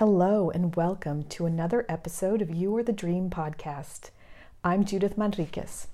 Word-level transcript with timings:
Hello, 0.00 0.48
and 0.48 0.74
welcome 0.76 1.24
to 1.24 1.44
another 1.44 1.84
episode 1.86 2.40
of 2.40 2.48
You 2.48 2.74
Are 2.74 2.82
the 2.82 2.90
Dream 2.90 3.28
podcast. 3.28 4.08
I'm 4.64 4.82
Judith 4.82 5.18
Manriquez, 5.18 5.88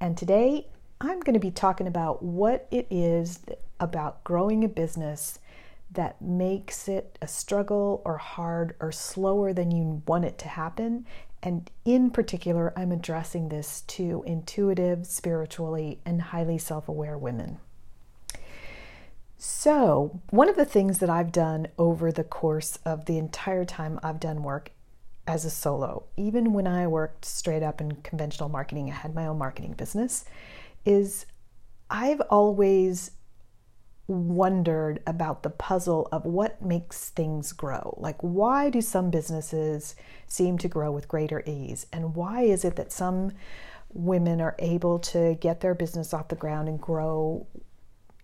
and 0.00 0.18
today 0.18 0.66
I'm 1.00 1.20
going 1.20 1.34
to 1.34 1.38
be 1.38 1.52
talking 1.52 1.86
about 1.86 2.24
what 2.24 2.66
it 2.72 2.88
is 2.90 3.38
about 3.78 4.24
growing 4.24 4.64
a 4.64 4.68
business 4.68 5.38
that 5.92 6.20
makes 6.20 6.88
it 6.88 7.16
a 7.22 7.28
struggle 7.28 8.02
or 8.04 8.16
hard 8.16 8.74
or 8.80 8.90
slower 8.90 9.52
than 9.52 9.70
you 9.70 10.02
want 10.08 10.24
it 10.24 10.38
to 10.38 10.48
happen. 10.48 11.06
And 11.40 11.70
in 11.84 12.10
particular, 12.10 12.72
I'm 12.76 12.90
addressing 12.90 13.48
this 13.48 13.82
to 13.82 14.24
intuitive, 14.26 15.06
spiritually, 15.06 16.00
and 16.04 16.20
highly 16.20 16.58
self 16.58 16.88
aware 16.88 17.16
women. 17.16 17.60
So, 19.44 20.20
one 20.30 20.48
of 20.48 20.54
the 20.54 20.64
things 20.64 21.00
that 21.00 21.10
I've 21.10 21.32
done 21.32 21.66
over 21.76 22.12
the 22.12 22.22
course 22.22 22.78
of 22.84 23.06
the 23.06 23.18
entire 23.18 23.64
time 23.64 23.98
I've 24.00 24.20
done 24.20 24.44
work 24.44 24.70
as 25.26 25.44
a 25.44 25.50
solo, 25.50 26.04
even 26.16 26.52
when 26.52 26.68
I 26.68 26.86
worked 26.86 27.24
straight 27.24 27.64
up 27.64 27.80
in 27.80 27.90
conventional 28.02 28.48
marketing, 28.48 28.88
I 28.88 28.94
had 28.94 29.16
my 29.16 29.26
own 29.26 29.38
marketing 29.38 29.72
business, 29.72 30.24
is 30.84 31.26
I've 31.90 32.20
always 32.30 33.10
wondered 34.06 35.02
about 35.08 35.42
the 35.42 35.50
puzzle 35.50 36.06
of 36.12 36.24
what 36.24 36.62
makes 36.62 37.10
things 37.10 37.50
grow. 37.50 37.96
Like, 37.98 38.20
why 38.20 38.70
do 38.70 38.80
some 38.80 39.10
businesses 39.10 39.96
seem 40.28 40.56
to 40.58 40.68
grow 40.68 40.92
with 40.92 41.08
greater 41.08 41.42
ease? 41.46 41.88
And 41.92 42.14
why 42.14 42.42
is 42.42 42.64
it 42.64 42.76
that 42.76 42.92
some 42.92 43.32
women 43.92 44.40
are 44.40 44.54
able 44.60 45.00
to 45.00 45.34
get 45.40 45.62
their 45.62 45.74
business 45.74 46.14
off 46.14 46.28
the 46.28 46.36
ground 46.36 46.68
and 46.68 46.80
grow 46.80 47.48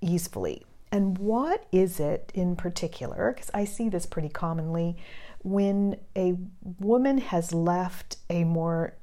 easily? 0.01 0.65
And 0.91 1.19
what 1.19 1.67
is 1.71 2.01
it 2.01 2.33
in 2.35 2.57
particular? 2.57 3.33
Because 3.33 3.51
I 3.53 3.65
see 3.65 3.89
this 3.89 4.07
pretty 4.07 4.29
commonly 4.29 4.97
when 5.43 5.97
a 6.17 6.37
woman 6.81 7.19
has 7.19 7.53
left 7.53 8.17
a 8.31 8.45
more 8.45 8.95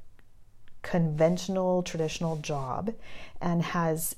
conventional, 0.82 1.84
traditional 1.84 2.38
job 2.38 2.94
and 3.42 3.62
has 3.62 4.16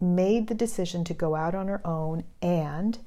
made 0.00 0.46
the 0.46 0.54
decision 0.54 1.04
to 1.04 1.14
go 1.14 1.34
out 1.34 1.54
on 1.54 1.68
her 1.68 1.86
own 1.86 2.24
and 2.42 2.98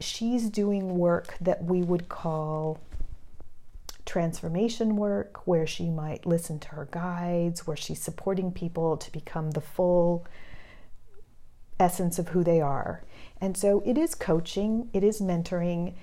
she's 0.00 0.50
doing 0.50 0.98
work 0.98 1.36
that 1.40 1.64
we 1.64 1.82
would 1.82 2.08
call 2.08 2.78
transformation 4.04 4.96
work, 4.96 5.46
where 5.46 5.66
she 5.66 5.90
might 5.90 6.24
listen 6.24 6.58
to 6.58 6.68
her 6.68 6.88
guides, 6.90 7.66
where 7.66 7.76
she's 7.76 8.00
supporting 8.00 8.50
people 8.50 8.96
to 8.96 9.12
become 9.12 9.50
the 9.50 9.60
full 9.60 10.26
essence 11.78 12.18
of 12.18 12.28
who 12.28 12.42
they 12.42 12.60
are. 12.60 13.02
And 13.40 13.56
so 13.56 13.82
it 13.86 13.96
is 13.96 14.14
coaching, 14.14 14.88
it 14.92 15.04
is 15.04 15.20
mentoring. 15.20 15.94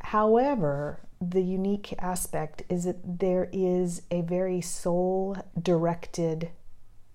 However, 0.00 1.00
the 1.20 1.42
unique 1.42 1.94
aspect 1.98 2.62
is 2.68 2.84
that 2.84 3.18
there 3.20 3.48
is 3.52 4.02
a 4.10 4.22
very 4.22 4.60
soul 4.60 5.36
directed 5.60 6.50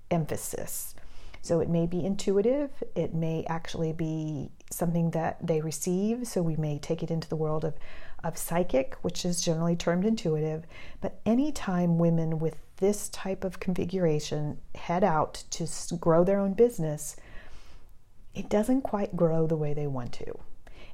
emphasis. 0.10 0.96
So 1.42 1.60
it 1.60 1.70
may 1.70 1.86
be 1.86 2.04
intuitive, 2.06 2.72
it 2.96 3.14
may 3.14 3.46
actually 3.48 3.94
be 3.94 4.52
something 4.70 5.12
that 5.12 5.38
they 5.46 5.62
receive. 5.62 6.28
So 6.28 6.42
we 6.42 6.58
may 6.58 6.78
take 6.78 7.04
it 7.04 7.12
into 7.12 7.30
the 7.30 7.38
world 7.38 7.64
of, 7.64 7.76
of 8.24 8.38
psychic, 8.38 8.96
which 9.02 9.24
is 9.24 9.42
generally 9.42 9.76
termed 9.76 10.06
intuitive. 10.06 10.66
But 11.00 11.20
anytime 11.26 11.98
women 11.98 12.40
with 12.40 12.58
this 12.78 13.10
type 13.10 13.44
of 13.44 13.60
configuration 13.60 14.58
head 14.76 15.04
out 15.04 15.44
to 15.52 15.68
grow 16.00 16.24
their 16.24 16.40
own 16.40 16.54
business, 16.54 17.16
it 18.38 18.50
doesn't 18.50 18.82
quite 18.82 19.16
grow 19.16 19.48
the 19.48 19.58
way 19.58 19.74
they 19.74 19.88
want 19.88 20.14
to. 20.14 20.40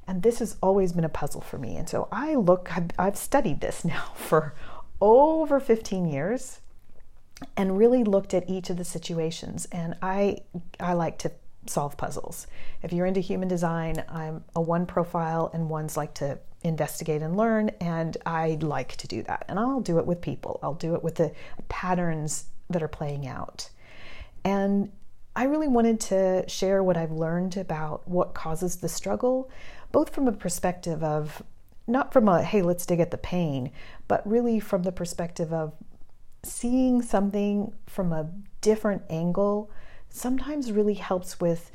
And 0.06 0.22
this 0.22 0.38
has 0.38 0.56
always 0.62 0.92
been 0.92 1.04
a 1.04 1.10
puzzle 1.10 1.40
for 1.40 1.58
me. 1.58 1.76
And 1.76 1.88
so 1.88 2.08
I 2.10 2.34
look, 2.34 2.74
I've, 2.76 2.90
I've 2.98 3.16
studied 3.16 3.60
this 3.60 3.84
now 3.84 4.12
for 4.14 4.54
over 5.00 5.60
15 5.60 6.06
years 6.06 6.60
and 7.56 7.76
really 7.76 8.04
looked 8.04 8.32
at 8.32 8.48
each 8.48 8.70
of 8.70 8.76
the 8.76 8.84
situations. 8.84 9.66
And 9.72 9.96
I, 10.00 10.38
I 10.80 10.94
like 10.94 11.18
to 11.18 11.32
solve 11.66 11.96
puzzles. 11.96 12.46
If 12.82 12.92
you're 12.92 13.06
into 13.06 13.20
human 13.20 13.48
design, 13.48 14.04
I'm 14.08 14.44
a 14.54 14.60
one 14.60 14.86
profile, 14.86 15.50
and 15.52 15.68
ones 15.68 15.96
like 15.96 16.14
to 16.14 16.38
investigate 16.62 17.22
and 17.22 17.36
learn, 17.36 17.70
and 17.80 18.16
I 18.24 18.58
like 18.60 18.96
to 18.96 19.06
do 19.06 19.22
that. 19.24 19.44
And 19.48 19.58
I'll 19.58 19.80
do 19.80 19.98
it 19.98 20.06
with 20.06 20.20
people, 20.20 20.60
I'll 20.62 20.74
do 20.74 20.94
it 20.94 21.02
with 21.02 21.16
the 21.16 21.32
patterns 21.68 22.44
that 22.70 22.82
are 22.82 22.88
playing 22.88 23.26
out. 23.26 23.68
And 24.44 24.92
I 25.36 25.44
really 25.44 25.68
wanted 25.68 26.00
to 26.00 26.48
share 26.48 26.82
what 26.82 26.96
I've 26.96 27.10
learned 27.10 27.56
about 27.56 28.06
what 28.06 28.34
causes 28.34 28.76
the 28.76 28.88
struggle, 28.88 29.50
both 29.90 30.14
from 30.14 30.28
a 30.28 30.32
perspective 30.32 31.02
of 31.02 31.42
not 31.86 32.12
from 32.12 32.28
a 32.28 32.42
hey, 32.42 32.62
let's 32.62 32.86
dig 32.86 33.00
at 33.00 33.10
the 33.10 33.18
pain, 33.18 33.70
but 34.08 34.26
really 34.28 34.60
from 34.60 34.84
the 34.84 34.92
perspective 34.92 35.52
of 35.52 35.74
seeing 36.42 37.02
something 37.02 37.72
from 37.86 38.12
a 38.12 38.30
different 38.60 39.02
angle 39.10 39.70
sometimes 40.08 40.70
really 40.70 40.94
helps 40.94 41.40
with 41.40 41.72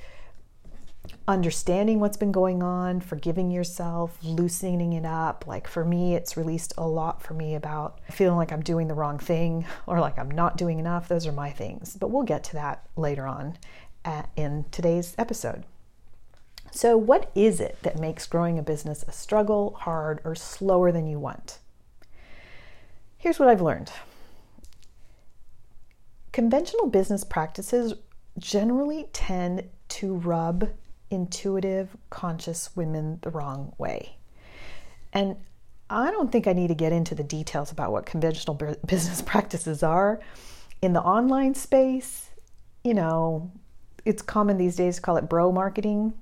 understanding 1.30 2.00
what's 2.00 2.18
been 2.18 2.32
going 2.32 2.64
on, 2.64 3.00
forgiving 3.00 3.52
yourself, 3.52 4.18
loosening 4.24 4.94
it 4.94 5.06
up. 5.06 5.46
Like 5.46 5.68
for 5.68 5.86
me, 5.86 6.16
it's 6.16 6.36
released 6.36 6.74
a 6.76 6.88
lot 6.88 7.22
for 7.22 7.36
me 7.36 7.54
about 7.54 8.00
feeling 8.10 8.36
like 8.36 8.52
I'm 8.52 8.64
doing 8.64 8.88
the 8.88 8.96
wrong 8.96 9.20
thing 9.20 9.66
or 9.88 10.00
like 10.00 10.18
I'm 10.18 10.32
not 10.32 10.58
doing 10.58 10.80
enough. 10.80 11.08
Those 11.08 11.28
are 11.28 11.32
my 11.32 11.52
things. 11.52 11.96
But 11.96 12.10
we'll 12.10 12.24
get 12.24 12.44
to 12.46 12.54
that 12.54 12.88
later 12.98 13.28
on 13.28 13.60
at, 14.04 14.32
in 14.36 14.66
today's 14.72 15.14
episode. 15.20 15.66
So, 16.72 16.98
what 16.98 17.32
is 17.36 17.60
it 17.60 17.78
that 17.84 18.00
makes 18.00 18.26
growing 18.26 18.58
a 18.58 18.64
business 18.64 19.04
a 19.08 19.12
struggle, 19.12 19.76
hard, 19.82 20.22
or 20.24 20.34
slower 20.34 20.92
than 20.92 21.06
you 21.08 21.20
want? 21.20 21.60
Here's 23.18 23.40
what 23.40 23.50
I've 23.50 23.62
learned 23.62 23.92
conventional 26.32 26.88
business 26.88 27.24
practices 27.24 27.94
generally 28.40 29.10
tend 29.14 29.64
to 29.90 30.16
rub 30.16 30.70
intuitive, 31.12 31.96
conscious 32.10 32.76
women 32.76 33.20
the 33.22 33.30
wrong 33.30 33.74
way. 33.78 34.18
And 35.14 35.38
I 35.90 36.12
don't 36.12 36.32
think 36.32 36.48
I 36.48 36.54
need 36.54 36.68
to 36.68 36.76
get 36.76 36.92
into 36.92 37.16
the 37.16 37.24
details 37.24 37.72
about 37.72 37.92
what 37.92 38.06
conventional 38.06 38.56
business 38.86 39.22
practices 39.22 39.84
are. 39.84 40.20
In 40.82 40.94
the 40.94 41.02
online 41.02 41.56
space, 41.56 42.30
you 42.84 42.94
know, 42.94 43.52
it's 44.06 44.22
common 44.22 44.58
these 44.58 44.76
days 44.76 44.98
to 44.98 45.02
call 45.02 45.18
it 45.18 45.28
bro 45.28 45.52
marketing. 45.52 46.14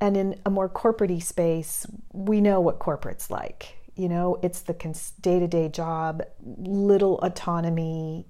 And 0.00 0.16
in 0.16 0.40
a 0.46 0.50
more 0.50 0.68
corporate 0.68 1.22
space, 1.22 1.86
we 2.12 2.40
know 2.40 2.60
what 2.60 2.78
corporate's 2.78 3.30
like. 3.30 3.76
You 3.96 4.08
know, 4.08 4.38
it's 4.42 4.60
the 4.60 4.74
day 5.20 5.40
to 5.40 5.48
day 5.48 5.68
job, 5.68 6.22
little 6.44 7.18
autonomy, 7.18 8.26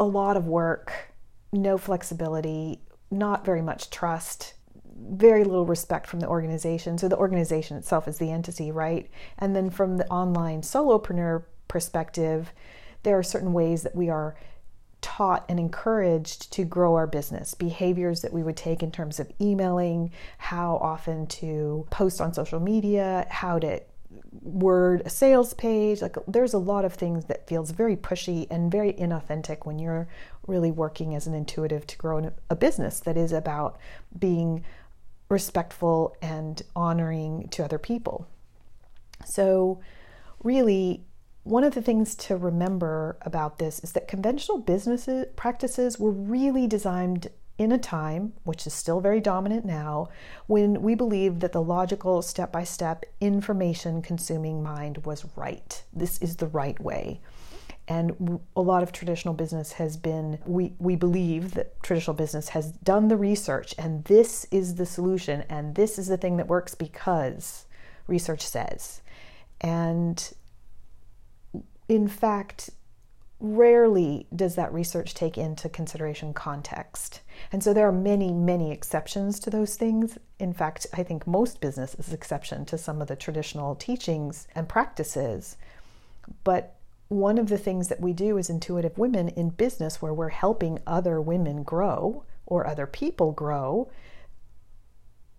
a 0.00 0.04
lot 0.04 0.36
of 0.36 0.48
work, 0.48 0.92
no 1.52 1.78
flexibility, 1.78 2.80
not 3.12 3.44
very 3.44 3.62
much 3.62 3.90
trust, 3.90 4.54
very 4.96 5.44
little 5.44 5.66
respect 5.66 6.06
from 6.06 6.20
the 6.20 6.28
organization. 6.28 6.98
So 6.98 7.08
the 7.08 7.16
organization 7.16 7.76
itself 7.76 8.08
is 8.08 8.18
the 8.18 8.30
entity, 8.30 8.70
right? 8.72 9.10
And 9.38 9.54
then 9.54 9.70
from 9.70 9.98
the 9.98 10.08
online 10.08 10.62
solopreneur 10.62 11.44
perspective, 11.68 12.52
there 13.02 13.18
are 13.18 13.22
certain 13.22 13.52
ways 13.52 13.82
that 13.82 13.94
we 13.94 14.08
are 14.08 14.36
taught 15.00 15.44
and 15.48 15.58
encouraged 15.58 16.52
to 16.52 16.64
grow 16.64 16.94
our 16.94 17.08
business, 17.08 17.54
behaviors 17.54 18.22
that 18.22 18.32
we 18.32 18.42
would 18.42 18.56
take 18.56 18.82
in 18.82 18.92
terms 18.92 19.18
of 19.18 19.30
emailing, 19.40 20.12
how 20.38 20.76
often 20.76 21.26
to 21.26 21.86
post 21.90 22.20
on 22.20 22.32
social 22.32 22.60
media, 22.60 23.26
how 23.28 23.58
to 23.58 23.80
word 24.42 25.02
a 25.04 25.10
sales 25.10 25.54
page 25.54 26.02
like 26.02 26.16
there's 26.26 26.54
a 26.54 26.58
lot 26.58 26.84
of 26.84 26.94
things 26.94 27.26
that 27.26 27.46
feels 27.46 27.70
very 27.70 27.96
pushy 27.96 28.46
and 28.50 28.72
very 28.72 28.92
inauthentic 28.94 29.64
when 29.64 29.78
you're 29.78 30.08
really 30.46 30.70
working 30.70 31.14
as 31.14 31.26
an 31.26 31.34
intuitive 31.34 31.86
to 31.86 31.96
grow 31.96 32.32
a 32.50 32.56
business 32.56 33.00
that 33.00 33.16
is 33.16 33.32
about 33.32 33.78
being 34.18 34.64
respectful 35.28 36.16
and 36.20 36.62
honoring 36.76 37.48
to 37.48 37.64
other 37.64 37.78
people. 37.78 38.26
So 39.24 39.80
really 40.42 41.04
one 41.44 41.64
of 41.64 41.74
the 41.74 41.82
things 41.82 42.14
to 42.14 42.36
remember 42.36 43.16
about 43.22 43.58
this 43.58 43.80
is 43.80 43.92
that 43.92 44.06
conventional 44.06 44.58
business 44.58 45.08
practices 45.34 45.98
were 45.98 46.12
really 46.12 46.66
designed 46.66 47.28
in 47.58 47.72
a 47.72 47.78
time, 47.78 48.32
which 48.44 48.66
is 48.66 48.74
still 48.74 49.00
very 49.00 49.20
dominant 49.20 49.64
now, 49.64 50.08
when 50.46 50.82
we 50.82 50.94
believed 50.94 51.40
that 51.40 51.52
the 51.52 51.62
logical, 51.62 52.22
step 52.22 52.50
by 52.50 52.64
step, 52.64 53.04
information 53.20 54.02
consuming 54.02 54.62
mind 54.62 55.04
was 55.04 55.26
right. 55.36 55.82
This 55.92 56.18
is 56.18 56.36
the 56.36 56.46
right 56.46 56.78
way. 56.80 57.20
And 57.88 58.40
a 58.56 58.60
lot 58.60 58.82
of 58.82 58.92
traditional 58.92 59.34
business 59.34 59.72
has 59.72 59.96
been, 59.96 60.38
we, 60.46 60.72
we 60.78 60.96
believe 60.96 61.54
that 61.54 61.82
traditional 61.82 62.14
business 62.14 62.50
has 62.50 62.72
done 62.72 63.08
the 63.08 63.16
research 63.16 63.74
and 63.76 64.04
this 64.04 64.46
is 64.50 64.76
the 64.76 64.86
solution 64.86 65.44
and 65.48 65.74
this 65.74 65.98
is 65.98 66.06
the 66.06 66.16
thing 66.16 66.36
that 66.36 66.46
works 66.46 66.74
because 66.74 67.66
research 68.06 68.46
says. 68.46 69.02
And 69.60 70.32
in 71.88 72.08
fact, 72.08 72.70
rarely 73.42 74.28
does 74.34 74.54
that 74.54 74.72
research 74.72 75.14
take 75.14 75.36
into 75.36 75.68
consideration 75.68 76.32
context. 76.32 77.22
And 77.50 77.62
so 77.62 77.74
there 77.74 77.88
are 77.88 77.92
many, 77.92 78.32
many 78.32 78.70
exceptions 78.70 79.40
to 79.40 79.50
those 79.50 79.74
things. 79.74 80.16
In 80.38 80.52
fact, 80.52 80.86
I 80.94 81.02
think 81.02 81.26
most 81.26 81.60
business 81.60 81.96
is 81.96 82.12
exception 82.12 82.64
to 82.66 82.78
some 82.78 83.02
of 83.02 83.08
the 83.08 83.16
traditional 83.16 83.74
teachings 83.74 84.46
and 84.54 84.68
practices. 84.68 85.56
But 86.44 86.76
one 87.08 87.36
of 87.36 87.48
the 87.48 87.58
things 87.58 87.88
that 87.88 88.00
we 88.00 88.12
do 88.12 88.38
as 88.38 88.48
intuitive 88.48 88.96
women 88.96 89.28
in 89.30 89.50
business, 89.50 90.00
where 90.00 90.14
we're 90.14 90.28
helping 90.28 90.78
other 90.86 91.20
women 91.20 91.64
grow 91.64 92.24
or 92.46 92.64
other 92.64 92.86
people 92.86 93.32
grow 93.32 93.90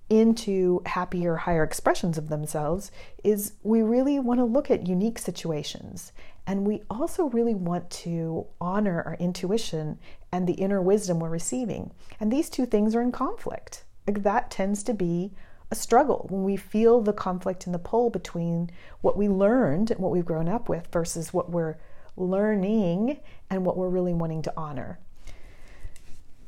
into 0.10 0.82
happier, 0.86 1.38
higher 1.38 1.64
expressions 1.64 2.18
of 2.18 2.28
themselves, 2.28 2.92
is 3.24 3.54
we 3.64 3.82
really 3.82 4.20
want 4.20 4.40
to 4.40 4.46
look 4.46 4.70
at 4.70 4.88
unique 4.88 5.18
situations. 5.18 6.12
And 6.46 6.68
we 6.68 6.84
also 6.90 7.26
really 7.30 7.56
want 7.56 7.90
to 7.90 8.46
honor 8.60 9.02
our 9.06 9.16
intuition 9.20 10.00
and 10.32 10.48
the 10.48 10.54
inner 10.54 10.82
wisdom 10.82 11.20
we're 11.20 11.30
receiving. 11.30 11.92
And 12.20 12.32
these 12.32 12.50
two 12.50 12.66
things 12.66 12.96
are 12.96 13.02
in 13.02 13.12
conflict. 13.12 13.86
Like 14.06 14.24
that 14.24 14.52
tends 14.52 14.84
to 14.84 14.94
be 14.94 15.32
a 15.72 15.76
struggle 15.76 16.28
when 16.30 16.44
we 16.44 16.58
feel 16.58 17.02
the 17.02 17.14
conflict 17.14 17.66
and 17.66 17.74
the 17.74 17.80
pull 17.80 18.10
between 18.10 18.70
what 19.02 19.18
we 19.18 19.28
learned 19.30 19.90
and 19.92 20.00
what 20.00 20.12
we've 20.12 20.26
grown 20.26 20.50
up 20.50 20.68
with 20.68 20.88
versus 20.92 21.34
what 21.34 21.50
we're 21.50 21.78
learning 22.18 23.20
and 23.50 23.66
what 23.66 23.78
we're 23.78 23.90
really 23.90 24.14
wanting 24.14 24.42
to 24.44 24.54
honor. 24.58 25.00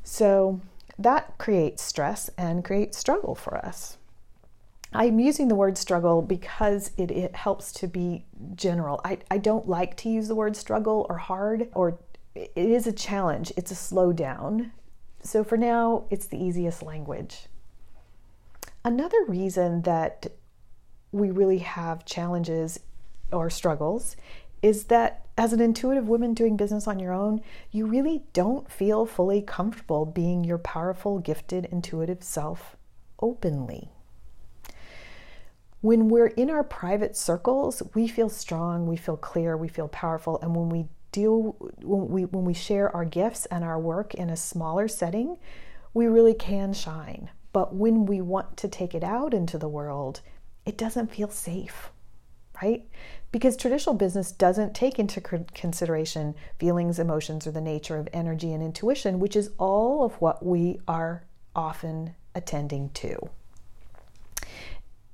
So 0.04 0.60
that 0.98 1.38
creates 1.38 1.82
stress 1.82 2.30
and 2.38 2.64
creates 2.64 2.98
struggle 2.98 3.34
for 3.34 3.56
us. 3.56 3.96
I'm 4.92 5.18
using 5.18 5.48
the 5.48 5.54
word 5.54 5.76
struggle 5.76 6.22
because 6.22 6.90
it, 6.96 7.10
it 7.10 7.34
helps 7.34 7.72
to 7.72 7.88
be 7.88 8.24
general. 8.54 9.00
I, 9.04 9.18
I 9.30 9.38
don't 9.38 9.68
like 9.68 9.96
to 9.98 10.08
use 10.08 10.28
the 10.28 10.34
word 10.34 10.56
struggle 10.56 11.06
or 11.08 11.18
hard, 11.18 11.68
or 11.74 11.98
it 12.34 12.50
is 12.54 12.86
a 12.86 12.92
challenge, 12.92 13.52
it's 13.56 13.70
a 13.70 13.74
slowdown. 13.74 14.70
So 15.22 15.42
for 15.42 15.56
now, 15.56 16.04
it's 16.10 16.26
the 16.26 16.42
easiest 16.42 16.82
language. 16.82 17.46
Another 18.84 19.24
reason 19.26 19.82
that 19.82 20.26
we 21.10 21.30
really 21.30 21.58
have 21.58 22.04
challenges 22.04 22.78
or 23.32 23.50
struggles 23.50 24.16
is 24.62 24.84
that 24.84 25.26
as 25.36 25.52
an 25.52 25.60
intuitive 25.60 26.08
woman 26.08 26.32
doing 26.32 26.56
business 26.56 26.86
on 26.86 26.98
your 26.98 27.12
own, 27.12 27.40
you 27.70 27.86
really 27.86 28.22
don't 28.32 28.70
feel 28.70 29.04
fully 29.04 29.42
comfortable 29.42 30.06
being 30.06 30.44
your 30.44 30.58
powerful, 30.58 31.18
gifted, 31.18 31.66
intuitive 31.66 32.22
self 32.22 32.76
openly. 33.20 33.90
When 35.86 36.08
we're 36.08 36.26
in 36.26 36.50
our 36.50 36.64
private 36.64 37.16
circles, 37.16 37.80
we 37.94 38.08
feel 38.08 38.28
strong, 38.28 38.88
we 38.88 38.96
feel 38.96 39.16
clear, 39.16 39.56
we 39.56 39.68
feel 39.68 39.86
powerful, 39.86 40.36
and 40.42 40.56
when 40.56 40.68
we 40.68 40.86
deal 41.12 41.54
when 41.80 42.08
we 42.08 42.24
when 42.24 42.44
we 42.44 42.54
share 42.54 42.90
our 42.90 43.04
gifts 43.04 43.46
and 43.52 43.62
our 43.62 43.78
work 43.78 44.12
in 44.12 44.28
a 44.28 44.36
smaller 44.36 44.88
setting, 44.88 45.36
we 45.94 46.06
really 46.08 46.34
can 46.34 46.72
shine. 46.72 47.30
But 47.52 47.72
when 47.72 48.04
we 48.04 48.20
want 48.20 48.56
to 48.56 48.68
take 48.68 48.96
it 48.96 49.04
out 49.04 49.32
into 49.32 49.58
the 49.58 49.68
world, 49.68 50.22
it 50.64 50.76
doesn't 50.76 51.14
feel 51.14 51.30
safe, 51.30 51.90
right? 52.60 52.84
Because 53.30 53.56
traditional 53.56 53.94
business 53.94 54.32
doesn't 54.32 54.74
take 54.74 54.98
into 54.98 55.20
consideration 55.20 56.34
feelings, 56.58 56.98
emotions, 56.98 57.46
or 57.46 57.52
the 57.52 57.60
nature 57.60 57.96
of 57.96 58.08
energy 58.12 58.52
and 58.52 58.60
intuition, 58.60 59.20
which 59.20 59.36
is 59.36 59.52
all 59.56 60.02
of 60.04 60.14
what 60.14 60.44
we 60.44 60.80
are 60.88 61.22
often 61.54 62.16
attending 62.34 62.90
to. 62.94 63.30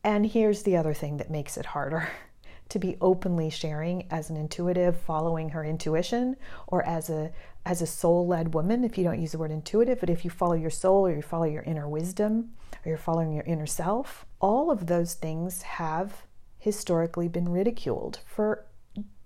And 0.04 0.26
here's 0.26 0.62
the 0.62 0.76
other 0.76 0.94
thing 0.94 1.18
that 1.18 1.30
makes 1.30 1.56
it 1.56 1.66
harder 1.66 2.08
to 2.68 2.78
be 2.78 2.96
openly 3.00 3.50
sharing 3.50 4.06
as 4.10 4.30
an 4.30 4.36
intuitive 4.36 4.96
following 4.96 5.50
her 5.50 5.64
intuition 5.64 6.36
or 6.66 6.84
as 6.86 7.10
a 7.10 7.32
as 7.64 7.80
a 7.80 7.86
soul-led 7.86 8.54
woman 8.54 8.82
if 8.82 8.96
you 8.98 9.04
don't 9.04 9.20
use 9.20 9.32
the 9.32 9.38
word 9.38 9.50
intuitive 9.50 10.00
but 10.00 10.10
if 10.10 10.24
you 10.24 10.30
follow 10.30 10.54
your 10.54 10.70
soul 10.70 11.06
or 11.06 11.14
you 11.14 11.22
follow 11.22 11.44
your 11.44 11.62
inner 11.64 11.88
wisdom 11.88 12.50
or 12.84 12.88
you're 12.88 12.98
following 12.98 13.32
your 13.32 13.44
inner 13.44 13.66
self 13.66 14.24
all 14.40 14.70
of 14.70 14.86
those 14.86 15.14
things 15.14 15.62
have 15.62 16.22
historically 16.58 17.28
been 17.28 17.48
ridiculed 17.48 18.20
for 18.26 18.64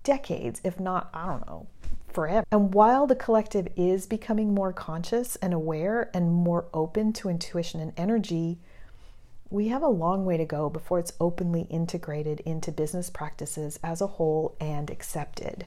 decades 0.03 0.59
if 0.63 0.79
not 0.79 1.09
i 1.13 1.25
don't 1.25 1.47
know 1.47 1.65
forever. 2.17 2.47
And 2.51 2.73
while 2.73 3.05
the 3.05 3.15
collective 3.15 3.67
is 3.75 4.07
becoming 4.07 4.51
more 4.51 4.73
conscious 4.73 5.35
and 5.35 5.53
aware 5.53 6.09
and 6.15 6.33
more 6.33 6.67
open 6.73 7.13
to 7.13 7.29
intuition 7.29 7.79
and 7.79 7.93
energy 7.95 8.59
we 9.49 9.69
have 9.69 9.83
a 9.83 9.87
long 9.87 10.25
way 10.25 10.37
to 10.37 10.45
go 10.45 10.69
before 10.69 10.99
it's 10.99 11.13
openly 11.19 11.61
integrated 11.69 12.41
into 12.41 12.71
business 12.71 13.09
practices 13.09 13.79
as 13.83 14.01
a 14.01 14.07
whole 14.07 14.55
and 14.59 14.89
accepted. 14.89 15.65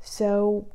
So, 0.00 0.66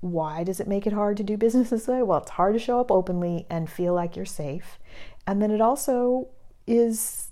why 0.00 0.44
does 0.44 0.60
it 0.60 0.68
make 0.68 0.86
it 0.86 0.92
hard 0.92 1.16
to 1.18 1.22
do 1.22 1.36
business 1.36 1.70
this 1.70 1.88
way? 1.88 2.02
Well, 2.02 2.20
it's 2.20 2.30
hard 2.30 2.54
to 2.54 2.58
show 2.58 2.80
up 2.80 2.90
openly 2.90 3.46
and 3.50 3.68
feel 3.68 3.94
like 3.94 4.16
you're 4.16 4.24
safe. 4.24 4.78
And 5.26 5.42
then 5.42 5.50
it 5.50 5.60
also 5.60 6.28
is, 6.66 7.30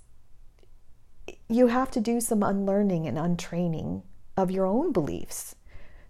you 1.49 1.67
have 1.67 1.89
to 1.91 2.01
do 2.01 2.19
some 2.19 2.43
unlearning 2.43 3.07
and 3.07 3.17
untraining 3.17 4.03
of 4.37 4.51
your 4.51 4.65
own 4.65 4.91
beliefs 4.91 5.55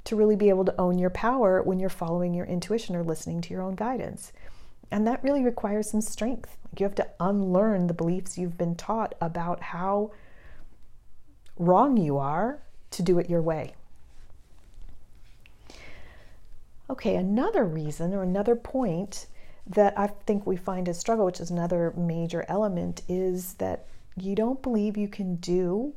to 0.06 0.16
really 0.16 0.36
be 0.36 0.50
able 0.50 0.66
to 0.66 0.80
own 0.80 1.00
your 1.00 1.10
power 1.10 1.62
when 1.62 1.80
you're 1.80 1.90
following 1.90 2.34
your 2.34 2.46
intuition 2.46 2.96
or 2.96 3.04
listening 3.04 3.42
to 3.42 3.54
your 3.54 3.64
own 3.64 3.76
guidance. 3.76 4.32
And 4.92 5.06
that 5.08 5.24
really 5.24 5.44
requires 5.44 5.90
some 5.90 6.02
strength. 6.02 6.58
Like 6.72 6.80
you 6.80 6.86
have 6.86 6.96
to 6.96 7.08
unlearn 7.20 7.88
the 7.88 7.94
beliefs 7.94 8.38
you've 8.38 8.58
been 8.58 8.76
taught 8.76 9.16
about 9.22 9.62
how 9.62 10.12
wrong 11.58 11.98
you 11.98 12.18
are 12.18 12.62
to 12.92 13.02
do 13.04 13.20
it 13.20 13.30
your 13.30 13.42
way. 13.42 13.76
Okay, 16.90 17.16
another 17.16 17.66
reason 17.66 18.14
or 18.14 18.22
another 18.22 18.56
point 18.56 19.28
that 19.68 19.98
I 19.98 20.08
think 20.28 20.46
we 20.46 20.56
find 20.56 20.88
a 20.88 20.94
struggle, 20.94 21.26
which 21.26 21.40
is 21.40 21.50
another 21.50 21.94
major 21.98 22.46
element, 22.48 23.02
is 23.08 23.56
that 23.56 23.88
you 24.16 24.36
don't 24.36 24.62
believe 24.62 24.96
you 24.96 25.08
can 25.08 25.38
do 25.38 25.94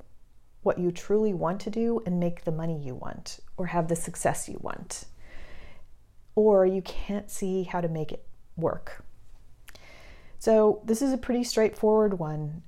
what 0.63 0.79
you 0.79 0.91
truly 0.91 1.35
want 1.35 1.61
to 1.61 1.71
do 1.71 2.03
and 2.07 2.19
make 2.19 2.45
the 2.45 2.53
money 2.53 2.79
you 2.79 2.95
want 2.95 3.41
or 3.57 3.67
have 3.67 3.89
the 3.89 3.97
success 3.97 4.49
you 4.49 4.59
want. 4.63 5.05
Or 6.35 6.65
you 6.65 6.83
can't 6.83 7.31
see 7.31 7.65
how 7.65 7.81
to 7.81 7.89
make 7.89 8.13
it 8.13 8.25
work. 8.59 9.05
So, 10.39 10.83
this 10.85 11.03
is 11.03 11.13
a 11.13 11.19
pretty 11.19 11.45
straightforward 11.45 12.19
one. 12.19 12.63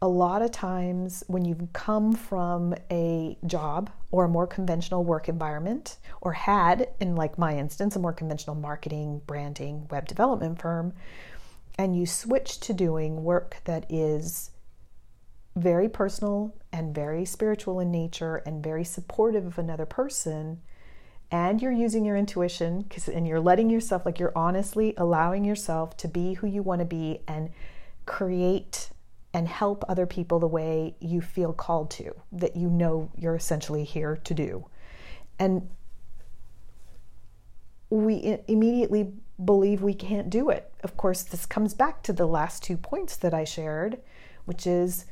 A 0.00 0.08
lot 0.08 0.42
of 0.42 0.50
times, 0.50 1.22
when 1.28 1.44
you've 1.44 1.72
come 1.72 2.12
from 2.12 2.74
a 2.90 3.36
job 3.46 3.90
or 4.10 4.24
a 4.24 4.28
more 4.28 4.46
conventional 4.46 5.04
work 5.04 5.28
environment, 5.28 5.98
or 6.20 6.32
had, 6.32 6.88
in 7.00 7.14
like 7.14 7.38
my 7.38 7.56
instance, 7.56 7.96
a 7.96 8.00
more 8.00 8.12
conventional 8.12 8.56
marketing, 8.56 9.20
branding, 9.26 9.86
web 9.90 10.08
development 10.08 10.60
firm, 10.60 10.92
and 11.78 11.96
you 11.96 12.06
switch 12.06 12.60
to 12.60 12.72
doing 12.72 13.22
work 13.22 13.56
that 13.64 13.86
is 13.90 14.50
very 15.56 15.88
personal 15.88 16.54
and 16.72 16.94
very 16.94 17.24
spiritual 17.24 17.80
in 17.80 17.90
nature 17.90 18.36
and 18.46 18.62
very 18.62 18.84
supportive 18.84 19.46
of 19.46 19.58
another 19.58 19.86
person, 19.86 20.60
and 21.32 21.62
you're 21.62 21.72
using 21.72 22.04
your 22.04 22.16
intuition 22.16 22.82
because 22.82 23.08
and 23.08 23.26
you're 23.26 23.40
letting 23.40 23.70
yourself 23.70 24.04
like 24.04 24.18
you're 24.18 24.36
honestly 24.36 24.92
allowing 24.98 25.44
yourself 25.44 25.96
to 25.96 26.06
be 26.06 26.34
who 26.34 26.46
you 26.46 26.62
want 26.62 26.80
to 26.80 26.84
be 26.84 27.20
and 27.26 27.50
create 28.04 28.90
and 29.32 29.48
help 29.48 29.82
other 29.88 30.04
people 30.04 30.38
the 30.38 30.46
way 30.46 30.94
you 31.00 31.22
feel 31.22 31.54
called 31.54 31.90
to 31.90 32.14
that 32.30 32.54
you 32.54 32.68
know 32.68 33.10
you're 33.16 33.34
essentially 33.34 33.82
here 33.82 34.16
to 34.24 34.34
do. 34.34 34.66
And 35.38 35.70
we 37.88 38.38
immediately 38.46 39.14
believe 39.42 39.82
we 39.82 39.94
can't 39.94 40.28
do 40.28 40.50
it. 40.50 40.70
Of 40.84 40.98
course 40.98 41.22
this 41.22 41.46
comes 41.46 41.72
back 41.72 42.02
to 42.02 42.12
the 42.12 42.26
last 42.26 42.62
two 42.62 42.76
points 42.76 43.16
that 43.16 43.32
i 43.32 43.44
shared 43.44 43.98
which 44.44 44.66
is 44.66 45.06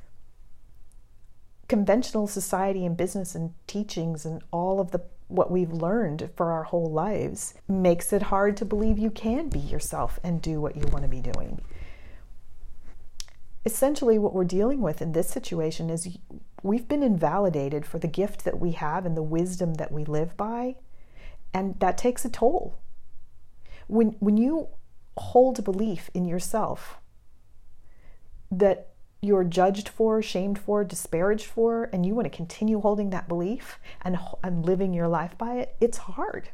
conventional 1.69 2.27
society 2.27 2.85
and 2.85 2.97
business 2.97 3.35
and 3.35 3.55
teachings 3.67 4.27
and 4.27 4.43
all 4.51 4.81
of 4.81 4.91
the 4.91 5.01
what 5.31 5.51
we've 5.51 5.73
learned 5.73 6.31
for 6.37 6.51
our 6.51 6.65
whole 6.65 6.91
lives 6.91 7.55
makes 7.69 8.13
it 8.13 8.23
hard 8.23 8.57
to 8.57 8.65
believe 8.65 8.99
you 8.99 9.11
can 9.11 9.49
be 9.49 9.59
yourself 9.59 10.19
and 10.25 10.43
do 10.43 10.61
what 10.61 10.77
you 10.77 10.83
want 10.89 11.03
to 11.03 11.09
be 11.09 11.21
doing. 11.21 11.61
Essentially, 13.65 14.19
what 14.19 14.35
we're 14.35 14.45
dealing 14.45 14.81
with 14.81 15.01
in 15.01 15.13
this 15.13 15.29
situation 15.29 15.91
is 15.91 16.17
we've 16.63 16.89
been 16.89 17.03
invalidated 17.03 17.87
for 17.87 17.99
the 17.99 18.09
gift 18.09 18.45
that 18.45 18.59
we 18.59 18.73
have 18.73 19.07
and 19.07 19.17
the 19.17 19.23
wisdom 19.23 19.75
that 19.75 19.93
we 19.93 20.05
live 20.05 20.37
by, 20.37 20.77
and 21.55 21.79
that 21.79 21.99
takes 21.99 22.25
a 22.25 22.31
toll. 22.31 22.79
When, 23.87 24.17
when 24.19 24.37
you 24.37 24.69
hold 25.17 25.59
a 25.59 25.63
belief 25.63 26.11
in 26.15 26.25
yourself 26.25 26.99
that 28.51 28.90
you're 29.23 29.45
judged 29.45 29.89
for, 29.89 30.23
shamed 30.23 30.59
for, 30.59 30.83
disparaged 30.83 31.47
for, 31.47 31.91
and 31.93 32.07
you 32.07 32.15
want 32.15 32.25
to 32.31 32.37
continue 32.37 32.81
holding 32.81 33.11
that 33.11 33.29
belief 33.29 33.79
and, 34.03 34.19
and 34.43 34.65
living 34.65 34.95
your 34.95 35.09
life 35.09 35.37
by 35.37 35.57
it, 35.57 35.77
it's 35.81 35.99
hard. 35.99 36.51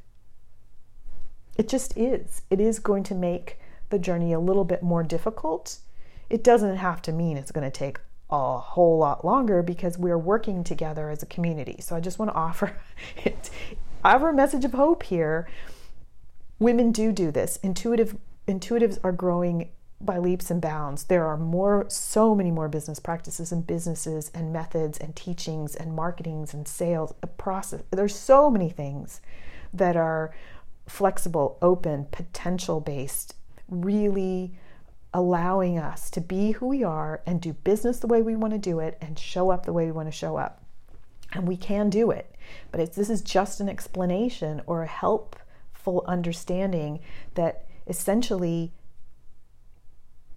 It 1.57 1.69
just 1.69 1.97
is. 1.97 2.43
It 2.51 2.61
is 2.61 2.79
going 2.79 3.05
to 3.05 3.15
make 3.15 3.59
the 3.91 3.99
journey 3.99 4.33
a 4.33 4.41
little 4.41 4.65
bit 4.65 4.83
more 4.83 5.03
difficult. 5.03 5.79
It 6.29 6.43
doesn't 6.43 6.77
have 6.77 7.01
to 7.03 7.13
mean 7.13 7.37
it's 7.37 7.53
going 7.53 7.71
to 7.71 7.77
take 7.77 7.99
a 8.31 8.59
whole 8.59 8.99
lot 8.99 9.25
longer 9.25 9.63
because 9.63 9.97
we're 9.97 10.19
working 10.19 10.65
together 10.65 11.09
as 11.11 11.23
a 11.23 11.27
community. 11.27 11.77
So 11.81 11.95
I 11.95 12.01
just 12.01 12.19
want 12.19 12.33
to 12.33 12.37
offer 12.37 12.77
it. 13.25 13.51
have 14.05 14.23
a 14.23 14.33
message 14.33 14.65
of 14.65 14.73
hope 14.73 15.05
here. 15.05 15.49
Women 16.59 16.91
do 16.91 17.13
do 17.13 17.31
this. 17.31 17.59
Intuitive 17.63 18.17
intuitives 18.49 18.99
are 19.05 19.13
growing 19.13 19.71
by 20.01 20.19
leaps 20.19 20.51
and 20.51 20.61
bounds. 20.61 21.05
There 21.05 21.27
are 21.27 21.37
more, 21.37 21.87
so 21.89 22.35
many 22.35 22.51
more 22.51 22.69
business 22.69 23.01
practices 23.01 23.51
and 23.51 23.67
businesses 23.67 24.31
and 24.35 24.53
methods 24.53 24.99
and 24.99 25.17
teachings 25.17 25.75
and 25.75 25.95
marketings 25.95 26.53
and 26.53 26.69
sales, 26.69 27.15
a 27.23 27.27
process. 27.27 27.83
There's 27.91 28.15
so 28.15 28.51
many 28.51 28.69
things 28.69 29.21
that 29.73 29.97
are 29.97 30.35
flexible, 30.87 31.59
open, 31.63 32.07
potential 32.11 32.81
based, 32.81 33.35
really 33.69 34.55
allowing 35.15 35.79
us 35.79 36.11
to 36.11 36.21
be 36.21 36.53
who 36.53 36.67
we 36.67 36.85
are 36.85 37.23
and 37.27 37.41
do 37.41 37.55
business 37.55 37.99
the 37.99 38.07
way 38.07 38.21
we 38.21 38.37
want 38.37 38.53
to 38.53 38.59
do 38.59 38.81
it 38.81 38.99
and 39.01 39.19
show 39.19 39.51
up 39.51 39.65
the 39.65 39.73
way 39.73 39.87
we 39.87 39.93
want 39.93 40.09
to 40.09 40.13
show 40.13 40.37
up. 40.37 40.63
And 41.33 41.49
we 41.49 41.57
can 41.57 41.91
do 41.91 42.11
it. 42.11 42.35
But 42.71 42.93
this 42.93 43.11
is 43.11 43.23
just 43.23 43.61
an 43.61 43.69
explanation 43.69 44.63
or 44.67 44.83
a 44.83 44.87
helpful 44.87 46.05
understanding 46.07 47.01
that 47.35 47.65
essentially 47.87 48.73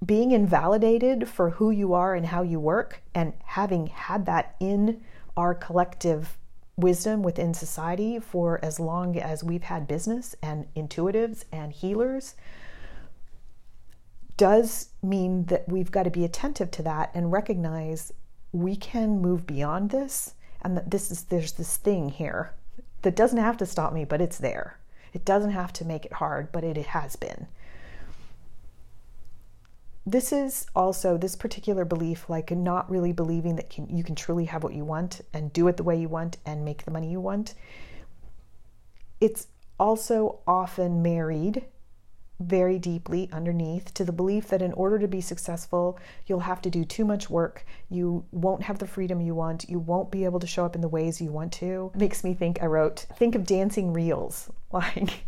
being 0.05 0.31
invalidated 0.31 1.27
for 1.27 1.51
who 1.51 1.71
you 1.71 1.93
are 1.93 2.15
and 2.15 2.27
how 2.27 2.41
you 2.41 2.59
work, 2.59 3.01
and 3.13 3.33
having 3.45 3.87
had 3.87 4.25
that 4.25 4.55
in 4.59 5.01
our 5.35 5.53
collective 5.53 6.37
wisdom 6.77 7.21
within 7.21 7.53
society 7.53 8.19
for 8.19 8.63
as 8.63 8.79
long 8.79 9.17
as 9.17 9.43
we've 9.43 9.63
had 9.63 9.87
business 9.87 10.35
and 10.41 10.73
intuitives 10.75 11.43
and 11.51 11.73
healers, 11.73 12.35
does 14.37 14.91
mean 15.03 15.45
that 15.45 15.67
we've 15.67 15.91
got 15.91 16.03
to 16.03 16.09
be 16.09 16.23
attentive 16.23 16.71
to 16.71 16.81
that 16.81 17.11
and 17.13 17.31
recognize 17.31 18.13
we 18.53 18.75
can 18.75 19.21
move 19.21 19.45
beyond 19.45 19.89
this 19.89 20.33
and 20.61 20.77
that 20.77 20.89
this 20.89 21.11
is 21.11 21.23
there's 21.23 21.51
this 21.53 21.75
thing 21.75 22.07
here 22.07 22.53
that 23.01 23.15
doesn't 23.15 23.37
have 23.37 23.57
to 23.57 23.65
stop 23.65 23.91
me 23.91 24.05
but 24.05 24.21
it's 24.21 24.37
there. 24.37 24.77
It 25.11 25.25
doesn't 25.25 25.51
have 25.51 25.73
to 25.73 25.85
make 25.85 26.05
it 26.05 26.13
hard 26.13 26.53
but 26.53 26.63
it, 26.63 26.77
it 26.77 26.87
has 26.87 27.17
been 27.17 27.47
this 30.11 30.31
is 30.31 30.65
also 30.75 31.17
this 31.17 31.35
particular 31.35 31.85
belief 31.85 32.29
like 32.29 32.51
not 32.51 32.89
really 32.89 33.11
believing 33.11 33.55
that 33.55 33.69
can, 33.69 33.87
you 33.89 34.03
can 34.03 34.15
truly 34.15 34.45
have 34.45 34.63
what 34.63 34.73
you 34.73 34.83
want 34.85 35.21
and 35.33 35.53
do 35.53 35.67
it 35.67 35.77
the 35.77 35.83
way 35.83 35.99
you 35.99 36.09
want 36.09 36.37
and 36.45 36.65
make 36.65 36.83
the 36.85 36.91
money 36.91 37.09
you 37.11 37.19
want 37.19 37.53
it's 39.21 39.47
also 39.79 40.39
often 40.47 41.01
married 41.01 41.65
very 42.39 42.79
deeply 42.79 43.29
underneath 43.33 43.93
to 43.93 44.05
the 44.05 44.13
belief 44.13 44.47
that 44.47 44.61
in 44.61 44.71
order 44.73 44.97
to 44.97 45.07
be 45.07 45.19
successful, 45.19 45.99
you'll 46.25 46.39
have 46.39 46.61
to 46.61 46.69
do 46.69 46.85
too 46.85 47.03
much 47.03 47.29
work. 47.29 47.65
You 47.89 48.23
won't 48.31 48.63
have 48.63 48.79
the 48.79 48.87
freedom 48.87 49.19
you 49.19 49.35
want. 49.35 49.69
You 49.69 49.79
won't 49.79 50.09
be 50.09 50.23
able 50.23 50.39
to 50.39 50.47
show 50.47 50.65
up 50.65 50.75
in 50.75 50.81
the 50.81 50.87
ways 50.87 51.19
you 51.19 51.31
want 51.31 51.51
to. 51.53 51.91
It 51.93 51.99
makes 51.99 52.23
me 52.23 52.33
think, 52.33 52.63
I 52.63 52.67
wrote, 52.67 53.07
think 53.17 53.35
of 53.35 53.45
dancing 53.45 53.93
reels. 53.93 54.49
Like, 54.71 55.25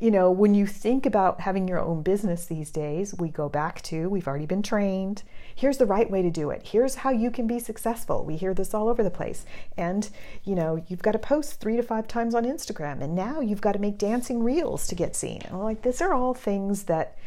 you 0.00 0.10
know, 0.10 0.30
when 0.30 0.54
you 0.54 0.66
think 0.66 1.04
about 1.04 1.40
having 1.40 1.66
your 1.66 1.80
own 1.80 2.02
business 2.02 2.46
these 2.46 2.70
days, 2.70 3.14
we 3.18 3.28
go 3.28 3.48
back 3.48 3.82
to 3.82 4.08
we've 4.08 4.28
already 4.28 4.46
been 4.46 4.62
trained. 4.62 5.24
Here's 5.54 5.78
the 5.78 5.86
right 5.86 6.08
way 6.08 6.22
to 6.22 6.30
do 6.30 6.50
it. 6.50 6.62
Here's 6.64 6.96
how 6.96 7.10
you 7.10 7.30
can 7.30 7.46
be 7.46 7.58
successful. 7.58 8.24
We 8.24 8.36
hear 8.36 8.54
this 8.54 8.72
all 8.72 8.88
over 8.88 9.02
the 9.02 9.10
place. 9.10 9.44
And, 9.76 10.08
you 10.44 10.54
know, 10.54 10.84
you've 10.86 11.02
got 11.02 11.12
to 11.12 11.18
post 11.18 11.60
three 11.60 11.76
to 11.76 11.82
five 11.82 12.06
times 12.06 12.34
on 12.34 12.44
Instagram, 12.44 13.02
and 13.02 13.14
now 13.14 13.40
you've 13.40 13.60
got 13.60 13.72
to 13.72 13.78
make 13.80 13.98
dancing 13.98 14.44
reels 14.44 14.86
to 14.88 14.94
get 14.94 15.16
seen. 15.16 15.42
And 15.46 15.58
like, 15.58 15.82
these 15.82 16.00
are 16.00 16.14
all 16.14 16.34
things 16.34 16.84
that 16.84 17.18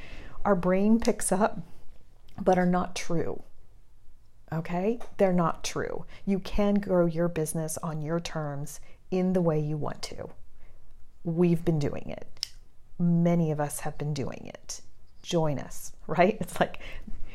our 0.45 0.55
brain 0.55 0.99
picks 0.99 1.31
up, 1.31 1.59
but 2.41 2.57
are 2.57 2.65
not 2.65 2.95
true. 2.95 3.43
Okay? 4.53 4.99
They're 5.17 5.33
not 5.33 5.63
true. 5.63 6.05
You 6.25 6.39
can 6.39 6.75
grow 6.75 7.07
your 7.07 7.27
business 7.27 7.77
on 7.83 8.01
your 8.01 8.21
terms 8.21 8.79
in 9.11 9.33
the 9.33 9.41
way 9.41 9.59
you 9.59 9.75
want 9.75 10.01
to. 10.03 10.29
We've 11.25 11.63
been 11.63 11.79
doing 11.79 12.09
it 12.09 12.27
many 12.99 13.51
of 13.51 13.59
us 13.59 13.81
have 13.81 13.97
been 13.97 14.13
doing 14.13 14.49
it. 14.53 14.81
Join 15.21 15.59
us, 15.59 15.93
right? 16.07 16.37
It's 16.39 16.59
like 16.59 16.79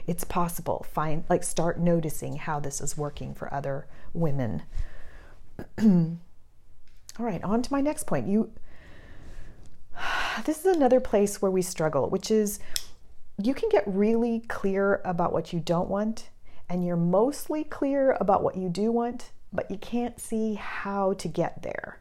it's 0.06 0.24
possible. 0.24 0.86
Find 0.90 1.24
like 1.28 1.42
start 1.42 1.78
noticing 1.78 2.36
how 2.36 2.60
this 2.60 2.80
is 2.80 2.96
working 2.96 3.34
for 3.34 3.52
other 3.52 3.86
women. 4.12 4.62
All 5.78 6.16
right, 7.18 7.42
on 7.42 7.62
to 7.62 7.72
my 7.72 7.80
next 7.80 8.06
point. 8.06 8.28
You 8.28 8.50
this 10.44 10.64
is 10.64 10.76
another 10.76 11.00
place 11.00 11.42
where 11.42 11.50
we 11.50 11.62
struggle, 11.62 12.08
which 12.08 12.30
is 12.30 12.60
you 13.40 13.54
can 13.54 13.68
get 13.68 13.84
really 13.86 14.40
clear 14.48 15.00
about 15.04 15.32
what 15.32 15.52
you 15.52 15.60
don't 15.60 15.88
want 15.88 16.30
and 16.68 16.84
you're 16.84 16.96
mostly 16.96 17.64
clear 17.64 18.16
about 18.20 18.42
what 18.42 18.56
you 18.56 18.68
do 18.68 18.92
want, 18.92 19.30
but 19.52 19.70
you 19.70 19.78
can't 19.78 20.20
see 20.20 20.54
how 20.54 21.14
to 21.14 21.28
get 21.28 21.62
there 21.62 22.00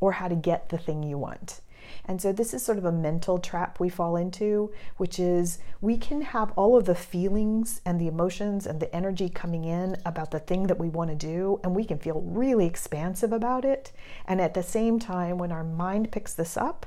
or 0.00 0.12
how 0.12 0.28
to 0.28 0.36
get 0.36 0.68
the 0.68 0.78
thing 0.78 1.02
you 1.02 1.18
want. 1.18 1.60
And 2.04 2.20
so 2.20 2.32
this 2.32 2.54
is 2.54 2.62
sort 2.62 2.78
of 2.78 2.84
a 2.84 2.92
mental 2.92 3.38
trap 3.38 3.80
we 3.80 3.88
fall 3.88 4.16
into, 4.16 4.72
which 4.96 5.18
is 5.18 5.58
we 5.80 5.96
can 5.96 6.22
have 6.22 6.52
all 6.52 6.76
of 6.76 6.84
the 6.84 6.94
feelings 6.94 7.80
and 7.84 8.00
the 8.00 8.08
emotions 8.08 8.66
and 8.66 8.80
the 8.80 8.94
energy 8.94 9.28
coming 9.28 9.64
in 9.64 9.96
about 10.04 10.30
the 10.30 10.38
thing 10.38 10.66
that 10.66 10.78
we 10.78 10.88
want 10.88 11.10
to 11.10 11.16
do, 11.16 11.60
and 11.62 11.74
we 11.74 11.84
can 11.84 11.98
feel 11.98 12.20
really 12.22 12.66
expansive 12.66 13.32
about 13.32 13.64
it. 13.64 13.92
And 14.26 14.40
at 14.40 14.54
the 14.54 14.62
same 14.62 14.98
time, 14.98 15.38
when 15.38 15.52
our 15.52 15.64
mind 15.64 16.12
picks 16.12 16.34
this 16.34 16.56
up, 16.56 16.86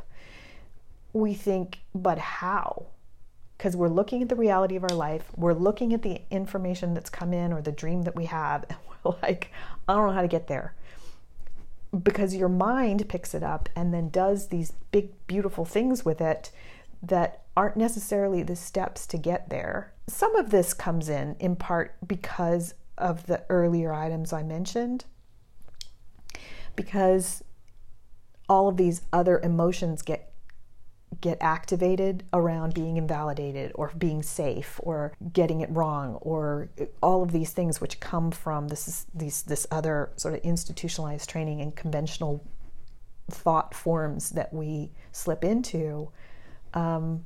we 1.13 1.33
think, 1.33 1.79
but 1.93 2.17
how? 2.17 2.87
Because 3.57 3.75
we're 3.75 3.89
looking 3.89 4.21
at 4.21 4.29
the 4.29 4.35
reality 4.35 4.75
of 4.75 4.83
our 4.83 4.95
life, 4.95 5.31
we're 5.35 5.53
looking 5.53 5.93
at 5.93 6.01
the 6.01 6.21
information 6.31 6.93
that's 6.93 7.09
come 7.09 7.33
in 7.33 7.53
or 7.53 7.61
the 7.61 7.71
dream 7.71 8.03
that 8.03 8.15
we 8.15 8.25
have, 8.25 8.65
and 8.69 8.77
we're 9.03 9.15
like, 9.21 9.51
I 9.87 9.93
don't 9.93 10.07
know 10.07 10.13
how 10.13 10.21
to 10.21 10.27
get 10.27 10.47
there 10.47 10.73
because 12.03 12.35
your 12.35 12.49
mind 12.49 13.07
picks 13.09 13.33
it 13.33 13.43
up 13.43 13.69
and 13.75 13.93
then 13.93 14.09
does 14.09 14.47
these 14.47 14.71
big, 14.91 15.09
beautiful 15.27 15.65
things 15.65 16.05
with 16.05 16.21
it 16.21 16.51
that 17.03 17.43
aren't 17.57 17.75
necessarily 17.77 18.43
the 18.43 18.55
steps 18.55 19.05
to 19.07 19.17
get 19.17 19.49
there. 19.49 19.93
Some 20.07 20.35
of 20.35 20.51
this 20.51 20.73
comes 20.73 21.09
in 21.09 21.35
in 21.39 21.55
part 21.55 21.95
because 22.07 22.75
of 22.97 23.25
the 23.25 23.43
earlier 23.49 23.93
items 23.93 24.31
I 24.31 24.43
mentioned, 24.43 25.05
because 26.75 27.43
all 28.47 28.67
of 28.67 28.77
these 28.77 29.01
other 29.11 29.39
emotions 29.39 30.01
get 30.01 30.30
get 31.21 31.37
activated 31.39 32.23
around 32.33 32.73
being 32.73 32.97
invalidated 32.97 33.71
or 33.75 33.91
being 33.97 34.23
safe 34.23 34.79
or 34.83 35.13
getting 35.31 35.61
it 35.61 35.69
wrong 35.71 36.15
or 36.15 36.69
all 37.01 37.23
of 37.23 37.31
these 37.31 37.51
things 37.51 37.79
which 37.79 37.99
come 37.99 38.31
from 38.31 38.67
this 38.67 39.05
these 39.13 39.43
this 39.43 39.67
other 39.71 40.11
sort 40.15 40.33
of 40.33 40.41
institutionalized 40.41 41.29
training 41.29 41.61
and 41.61 41.75
conventional 41.75 42.43
thought 43.29 43.73
forms 43.73 44.31
that 44.31 44.53
we 44.53 44.91
slip 45.11 45.43
into 45.43 46.09
um, 46.73 47.25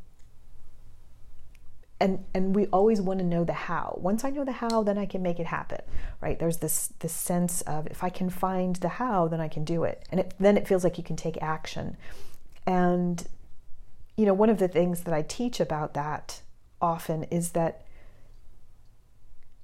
and 2.00 2.26
and 2.34 2.56
we 2.56 2.66
always 2.68 3.00
want 3.00 3.20
to 3.20 3.26
know 3.26 3.46
the 3.46 3.54
how. 3.54 3.98
Once 4.02 4.26
i 4.26 4.30
know 4.30 4.44
the 4.44 4.52
how 4.52 4.84
then 4.84 4.98
i 4.98 5.06
can 5.06 5.22
make 5.22 5.40
it 5.40 5.46
happen 5.48 5.82
right? 6.22 6.40
There's 6.40 6.58
this 6.58 6.88
this 7.00 7.14
sense 7.14 7.62
of 7.62 7.88
if 7.88 8.04
i 8.04 8.10
can 8.10 8.30
find 8.30 8.76
the 8.78 8.90
how 8.90 9.28
then 9.28 9.40
i 9.40 9.48
can 9.48 9.64
do 9.64 9.84
it. 9.84 10.06
And 10.12 10.20
it, 10.20 10.34
then 10.40 10.58
it 10.58 10.68
feels 10.68 10.84
like 10.84 10.98
you 10.98 11.04
can 11.04 11.16
take 11.16 11.42
action. 11.42 11.98
And 12.66 13.26
you 14.18 14.26
know, 14.26 14.34
one 14.34 14.50
of 14.50 14.60
the 14.60 14.68
things 14.68 15.02
that 15.02 15.14
I 15.14 15.22
teach 15.22 15.60
about 15.60 15.94
that 15.94 16.42
often 16.82 17.24
is 17.26 17.52
that 17.52 17.86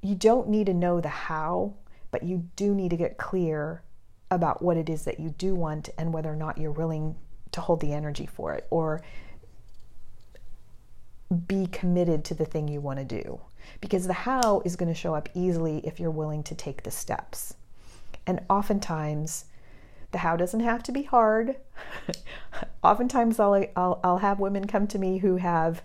you 0.02 0.16
don't 0.16 0.50
need 0.50 0.66
to 0.66 0.74
know 0.74 1.00
the 1.00 1.10
how, 1.10 1.74
but 2.10 2.24
you 2.24 2.50
do 2.56 2.74
need 2.74 2.90
to 2.90 2.98
get 2.98 3.18
clear 3.18 3.84
about 4.30 4.62
what 4.62 4.78
it 4.78 4.90
is 4.90 5.04
that 5.06 5.20
you 5.20 5.30
do 5.30 5.54
want 5.54 5.90
and 5.98 6.14
whether 6.14 6.32
or 6.32 6.36
not 6.36 6.58
you're 6.58 6.72
willing 6.72 7.16
to 7.52 7.62
hold 7.62 7.82
the 7.82 7.94
energy 7.94 8.26
for 8.26 8.54
it 8.54 8.66
or 8.70 9.02
be 11.48 11.68
committed 11.68 12.26
to 12.26 12.34
the 12.34 12.46
thing 12.46 12.68
you 12.68 12.82
want 12.82 13.00
to 13.00 13.06
do. 13.06 13.40
Because 13.80 14.08
the 14.08 14.14
how 14.14 14.62
is 14.66 14.76
going 14.76 14.92
to 14.92 15.00
show 15.00 15.14
up 15.14 15.30
easily 15.34 15.80
if 15.86 16.00
you're 16.00 16.10
willing 16.12 16.44
to 16.44 16.56
take 16.56 16.84
the 16.84 16.92
steps. 16.92 17.54
And 18.26 18.42
oftentimes, 18.50 19.46
the 20.12 20.20
how 20.20 20.36
doesn't 20.36 20.60
have 20.60 20.84
to 20.84 20.92
be 20.92 21.04
hard. 21.04 21.56
Oftentimes, 22.84 23.40
I'll, 23.40 23.66
I'll, 23.76 24.00
I'll 24.04 24.18
have 24.20 24.40
women 24.40 24.68
come 24.68 24.88
to 24.88 25.00
me 25.00 25.20
who 25.20 25.38
have 25.38 25.82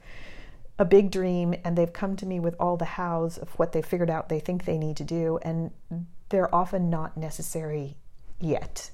a 0.78 0.84
big 0.84 1.10
dream 1.10 1.54
and 1.64 1.76
they've 1.76 1.92
come 1.92 2.16
to 2.16 2.26
me 2.26 2.38
with 2.38 2.54
all 2.60 2.76
the 2.76 2.84
hows 2.84 3.38
of 3.38 3.48
what 3.58 3.72
they 3.72 3.80
figured 3.80 4.10
out 4.10 4.28
they 4.28 4.40
think 4.40 4.64
they 4.64 4.78
need 4.78 4.96
to 4.98 5.04
do, 5.04 5.38
and 5.42 5.70
they're 6.28 6.54
often 6.54 6.90
not 6.90 7.16
necessary 7.16 7.96
yet. 8.40 8.90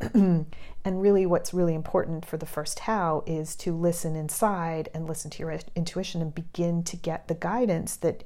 and 0.14 0.46
really, 0.84 1.26
what's 1.26 1.52
really 1.52 1.74
important 1.74 2.24
for 2.24 2.36
the 2.36 2.46
first 2.46 2.80
how 2.80 3.24
is 3.26 3.56
to 3.56 3.72
listen 3.72 4.14
inside 4.14 4.88
and 4.94 5.08
listen 5.08 5.30
to 5.30 5.40
your 5.40 5.58
intuition 5.74 6.22
and 6.22 6.34
begin 6.34 6.82
to 6.84 6.96
get 6.96 7.26
the 7.26 7.34
guidance 7.34 7.96
that 7.96 8.22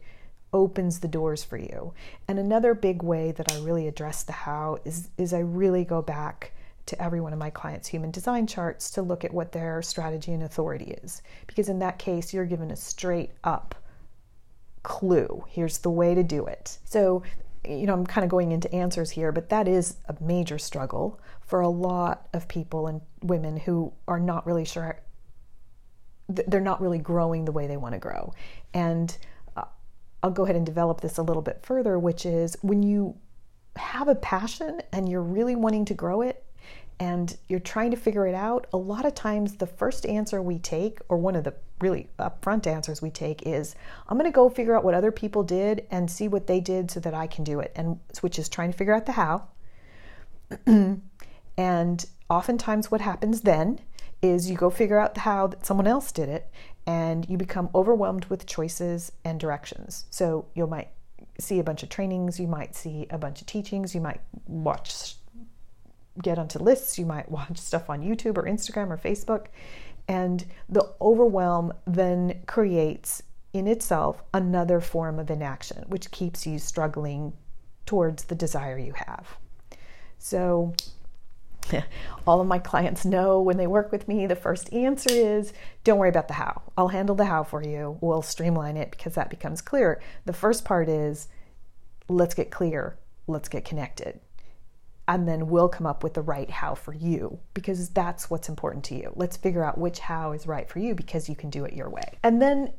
opens 0.52 1.00
the 1.00 1.08
doors 1.08 1.42
for 1.42 1.56
you. 1.56 1.94
And 2.28 2.38
another 2.38 2.74
big 2.74 3.02
way 3.02 3.32
that 3.32 3.50
I 3.52 3.58
really 3.60 3.88
address 3.88 4.22
the 4.22 4.32
how 4.32 4.78
is, 4.84 5.10
is 5.16 5.32
I 5.32 5.40
really 5.40 5.84
go 5.84 6.02
back 6.02 6.52
to 6.86 7.00
every 7.00 7.20
one 7.20 7.32
of 7.32 7.38
my 7.38 7.50
clients' 7.50 7.88
human 7.88 8.10
design 8.10 8.46
charts 8.46 8.90
to 8.92 9.02
look 9.02 9.24
at 9.24 9.32
what 9.32 9.52
their 9.52 9.82
strategy 9.82 10.32
and 10.32 10.42
authority 10.42 10.96
is. 11.02 11.22
Because 11.46 11.68
in 11.68 11.78
that 11.78 11.98
case, 11.98 12.34
you're 12.34 12.44
given 12.44 12.70
a 12.70 12.76
straight 12.76 13.30
up 13.44 13.74
clue. 14.82 15.44
Here's 15.48 15.78
the 15.78 15.90
way 15.90 16.14
to 16.14 16.22
do 16.24 16.46
it. 16.46 16.78
So 16.84 17.22
you 17.66 17.86
know, 17.86 17.94
I'm 17.94 18.06
kind 18.06 18.24
of 18.24 18.30
going 18.30 18.52
into 18.52 18.72
answers 18.74 19.10
here, 19.10 19.30
but 19.30 19.48
that 19.50 19.68
is 19.68 19.96
a 20.08 20.16
major 20.20 20.58
struggle 20.58 21.20
for 21.40 21.60
a 21.60 21.68
lot 21.68 22.28
of 22.32 22.48
people 22.48 22.88
and 22.88 23.00
women 23.22 23.56
who 23.56 23.92
are 24.08 24.18
not 24.18 24.46
really 24.46 24.64
sure 24.64 25.00
they're 26.28 26.60
not 26.60 26.80
really 26.80 26.98
growing 26.98 27.44
the 27.44 27.52
way 27.52 27.66
they 27.66 27.76
want 27.76 27.92
to 27.92 27.98
grow. 27.98 28.32
And 28.72 29.16
I'll 30.22 30.30
go 30.30 30.44
ahead 30.44 30.56
and 30.56 30.64
develop 30.66 31.00
this 31.00 31.18
a 31.18 31.22
little 31.22 31.42
bit 31.42 31.60
further, 31.62 31.98
which 31.98 32.24
is 32.24 32.56
when 32.62 32.82
you 32.82 33.16
have 33.76 34.08
a 34.08 34.14
passion 34.14 34.82
and 34.92 35.08
you're 35.08 35.22
really 35.22 35.56
wanting 35.56 35.84
to 35.86 35.94
grow 35.94 36.22
it 36.22 36.44
and 37.00 37.36
you're 37.48 37.58
trying 37.58 37.90
to 37.90 37.96
figure 37.96 38.26
it 38.26 38.34
out, 38.34 38.66
a 38.72 38.76
lot 38.76 39.04
of 39.04 39.14
times 39.14 39.56
the 39.56 39.66
first 39.66 40.06
answer 40.06 40.40
we 40.40 40.58
take, 40.58 41.00
or 41.08 41.16
one 41.16 41.34
of 41.34 41.42
the 41.42 41.54
really 41.80 42.08
upfront 42.18 42.66
answers 42.66 43.02
we 43.02 43.10
take, 43.10 43.44
is 43.44 43.74
I'm 44.08 44.16
going 44.16 44.30
to 44.30 44.34
go 44.34 44.48
figure 44.48 44.76
out 44.76 44.84
what 44.84 44.94
other 44.94 45.10
people 45.10 45.42
did 45.42 45.86
and 45.90 46.08
see 46.08 46.28
what 46.28 46.46
they 46.46 46.60
did 46.60 46.90
so 46.92 47.00
that 47.00 47.14
I 47.14 47.26
can 47.26 47.42
do 47.42 47.58
it. 47.58 47.72
And 47.74 47.98
which 48.20 48.38
is 48.38 48.48
trying 48.48 48.70
to 48.70 48.78
figure 48.78 48.94
out 48.94 49.06
the 49.06 49.12
how. 49.12 49.48
and 51.56 52.06
oftentimes, 52.30 52.90
what 52.90 53.00
happens 53.00 53.40
then 53.40 53.80
is 54.22 54.48
you 54.48 54.56
go 54.56 54.70
figure 54.70 54.98
out 54.98 55.18
how 55.18 55.48
that 55.48 55.66
someone 55.66 55.86
else 55.86 56.12
did 56.12 56.28
it 56.28 56.50
and 56.86 57.28
you 57.28 57.36
become 57.36 57.68
overwhelmed 57.74 58.24
with 58.26 58.46
choices 58.46 59.12
and 59.24 59.38
directions. 59.38 60.06
So 60.10 60.46
you 60.54 60.66
might 60.66 60.88
see 61.38 61.58
a 61.58 61.64
bunch 61.64 61.82
of 61.82 61.88
trainings, 61.88 62.38
you 62.38 62.46
might 62.46 62.74
see 62.74 63.06
a 63.10 63.18
bunch 63.18 63.40
of 63.40 63.46
teachings, 63.46 63.94
you 63.94 64.00
might 64.00 64.20
watch 64.46 65.16
get 66.22 66.38
onto 66.38 66.58
lists, 66.58 66.98
you 66.98 67.06
might 67.06 67.30
watch 67.30 67.58
stuff 67.58 67.90
on 67.90 68.02
YouTube 68.02 68.36
or 68.36 68.44
Instagram 68.44 68.90
or 68.90 68.96
Facebook, 68.96 69.46
and 70.08 70.44
the 70.68 70.92
overwhelm 71.00 71.72
then 71.86 72.42
creates 72.46 73.22
in 73.52 73.66
itself 73.66 74.22
another 74.32 74.80
form 74.80 75.18
of 75.18 75.30
inaction, 75.30 75.84
which 75.88 76.10
keeps 76.10 76.46
you 76.46 76.58
struggling 76.58 77.32
towards 77.86 78.24
the 78.24 78.34
desire 78.34 78.78
you 78.78 78.94
have. 78.94 79.36
So, 80.18 80.74
all 82.26 82.40
of 82.40 82.46
my 82.46 82.58
clients 82.58 83.04
know 83.04 83.40
when 83.40 83.56
they 83.56 83.66
work 83.66 83.92
with 83.92 84.08
me, 84.08 84.26
the 84.26 84.36
first 84.36 84.72
answer 84.72 85.12
is 85.12 85.52
don't 85.84 85.98
worry 85.98 86.08
about 86.08 86.28
the 86.28 86.34
how. 86.34 86.62
I'll 86.76 86.88
handle 86.88 87.14
the 87.14 87.26
how 87.26 87.44
for 87.44 87.62
you. 87.62 87.98
We'll 88.00 88.22
streamline 88.22 88.76
it 88.76 88.90
because 88.90 89.14
that 89.14 89.30
becomes 89.30 89.60
clear. 89.60 90.00
The 90.24 90.32
first 90.32 90.64
part 90.64 90.88
is 90.88 91.28
let's 92.08 92.34
get 92.34 92.50
clear, 92.50 92.98
let's 93.26 93.48
get 93.48 93.64
connected. 93.64 94.20
And 95.08 95.26
then 95.26 95.48
we'll 95.48 95.68
come 95.68 95.86
up 95.86 96.04
with 96.04 96.14
the 96.14 96.22
right 96.22 96.48
how 96.48 96.74
for 96.74 96.94
you 96.94 97.40
because 97.54 97.88
that's 97.90 98.30
what's 98.30 98.48
important 98.48 98.84
to 98.84 98.94
you. 98.94 99.12
Let's 99.16 99.36
figure 99.36 99.64
out 99.64 99.76
which 99.76 99.98
how 99.98 100.32
is 100.32 100.46
right 100.46 100.68
for 100.68 100.78
you 100.78 100.94
because 100.94 101.28
you 101.28 101.34
can 101.34 101.50
do 101.50 101.64
it 101.64 101.74
your 101.74 101.90
way. 101.90 102.18
And 102.22 102.40
then 102.40 102.72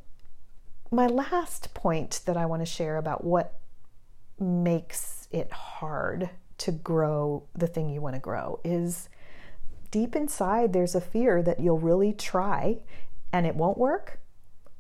my 0.89 1.07
last 1.07 1.73
point 1.73 2.21
that 2.25 2.37
I 2.37 2.45
want 2.45 2.61
to 2.61 2.65
share 2.65 2.97
about 2.97 3.23
what 3.23 3.59
makes 4.39 5.27
it 5.31 5.51
hard 5.51 6.29
to 6.63 6.71
grow 6.71 7.43
the 7.53 7.67
thing 7.67 7.89
you 7.89 8.01
want 8.01 8.15
to 8.15 8.21
grow 8.21 8.59
is 8.63 9.09
deep 9.91 10.15
inside 10.15 10.73
there's 10.73 10.95
a 10.95 11.01
fear 11.01 11.43
that 11.43 11.59
you'll 11.59 11.77
really 11.79 12.13
try 12.13 12.79
and 13.33 13.45
it 13.45 13.55
won't 13.55 13.77
work, 13.77 14.19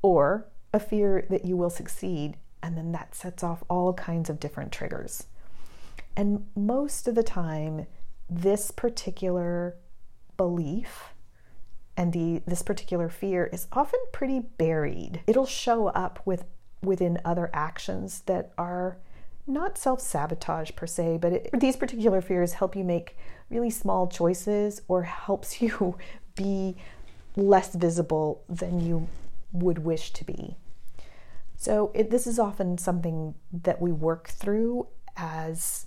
or 0.03 0.47
a 0.71 0.79
fear 0.79 1.25
that 1.29 1.43
you 1.43 1.57
will 1.57 1.71
succeed, 1.71 2.37
and 2.61 2.77
then 2.77 2.91
that 2.91 3.15
sets 3.15 3.43
off 3.43 3.63
all 3.69 3.93
kinds 3.93 4.29
of 4.29 4.39
different 4.39 4.71
triggers. 4.71 5.25
And 6.15 6.45
most 6.55 7.07
of 7.07 7.15
the 7.15 7.23
time, 7.23 7.87
this 8.29 8.69
particular 8.69 9.75
belief 10.37 11.13
and 11.97 12.13
the 12.13 12.41
this 12.47 12.63
particular 12.63 13.09
fear 13.09 13.49
is 13.51 13.67
often 13.71 13.99
pretty 14.11 14.39
buried. 14.39 15.21
It'll 15.27 15.45
show 15.45 15.87
up 15.87 16.19
with 16.25 16.45
within 16.81 17.19
other 17.25 17.49
actions 17.53 18.21
that 18.27 18.51
are 18.57 18.97
not 19.45 19.77
self 19.77 19.99
sabotage 19.99 20.71
per 20.75 20.87
se, 20.87 21.17
but 21.21 21.33
it, 21.33 21.49
these 21.59 21.75
particular 21.75 22.21
fears 22.21 22.53
help 22.53 22.75
you 22.75 22.83
make 22.83 23.17
really 23.49 23.69
small 23.69 24.07
choices 24.07 24.81
or 24.87 25.03
helps 25.03 25.61
you 25.61 25.97
be 26.35 26.75
less 27.35 27.75
visible 27.75 28.43
than 28.47 28.79
you 28.79 29.07
would 29.51 29.79
wish 29.79 30.11
to 30.13 30.23
be. 30.23 30.55
So, 31.55 31.91
it, 31.93 32.09
this 32.09 32.27
is 32.27 32.39
often 32.39 32.77
something 32.77 33.35
that 33.51 33.81
we 33.81 33.91
work 33.91 34.29
through 34.29 34.87
as 35.15 35.85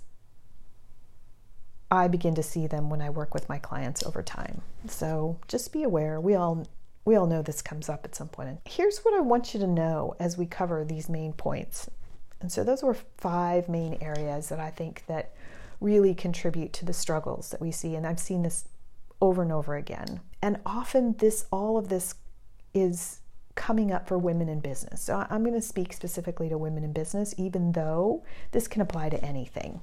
I 1.91 2.07
begin 2.07 2.35
to 2.35 2.43
see 2.43 2.67
them 2.67 2.89
when 2.89 3.01
I 3.01 3.09
work 3.09 3.33
with 3.33 3.47
my 3.47 3.59
clients 3.59 4.03
over 4.03 4.23
time. 4.23 4.61
So, 4.87 5.39
just 5.47 5.71
be 5.71 5.83
aware. 5.83 6.19
We 6.19 6.35
all 6.35 6.67
we 7.05 7.15
all 7.15 7.25
know 7.25 7.41
this 7.41 7.61
comes 7.61 7.87
up 7.87 8.03
at 8.03 8.15
some 8.15 8.27
point. 8.27 8.59
Here's 8.65 8.99
what 8.99 9.13
I 9.13 9.21
want 9.21 9.53
you 9.53 9.61
to 9.61 9.67
know 9.67 10.15
as 10.19 10.37
we 10.37 10.45
cover 10.45 10.83
these 10.83 11.07
main 11.07 11.31
points 11.31 11.89
and 12.41 12.51
so 12.51 12.63
those 12.63 12.83
were 12.83 12.93
five 13.17 13.67
main 13.67 13.97
areas 14.01 14.49
that 14.49 14.59
I 14.59 14.69
think 14.69 15.03
that 15.07 15.31
really 15.79 16.13
contribute 16.13 16.73
to 16.73 16.85
the 16.85 16.93
struggles 16.93 17.49
that 17.49 17.61
we 17.61 17.71
see 17.71 17.95
and 17.95 18.05
I've 18.05 18.19
seen 18.19 18.43
this 18.43 18.65
over 19.21 19.41
and 19.41 19.51
over 19.51 19.75
again. 19.75 20.21
And 20.41 20.59
often 20.65 21.15
this 21.17 21.45
all 21.51 21.77
of 21.77 21.89
this 21.89 22.15
is 22.73 23.19
coming 23.55 23.91
up 23.91 24.07
for 24.07 24.17
women 24.17 24.47
in 24.47 24.59
business. 24.59 25.01
So 25.01 25.25
I'm 25.29 25.43
going 25.43 25.55
to 25.55 25.61
speak 25.61 25.91
specifically 25.91 26.47
to 26.49 26.57
women 26.57 26.83
in 26.83 26.93
business 26.93 27.33
even 27.37 27.71
though 27.71 28.23
this 28.51 28.67
can 28.67 28.81
apply 28.81 29.09
to 29.09 29.23
anything. 29.23 29.81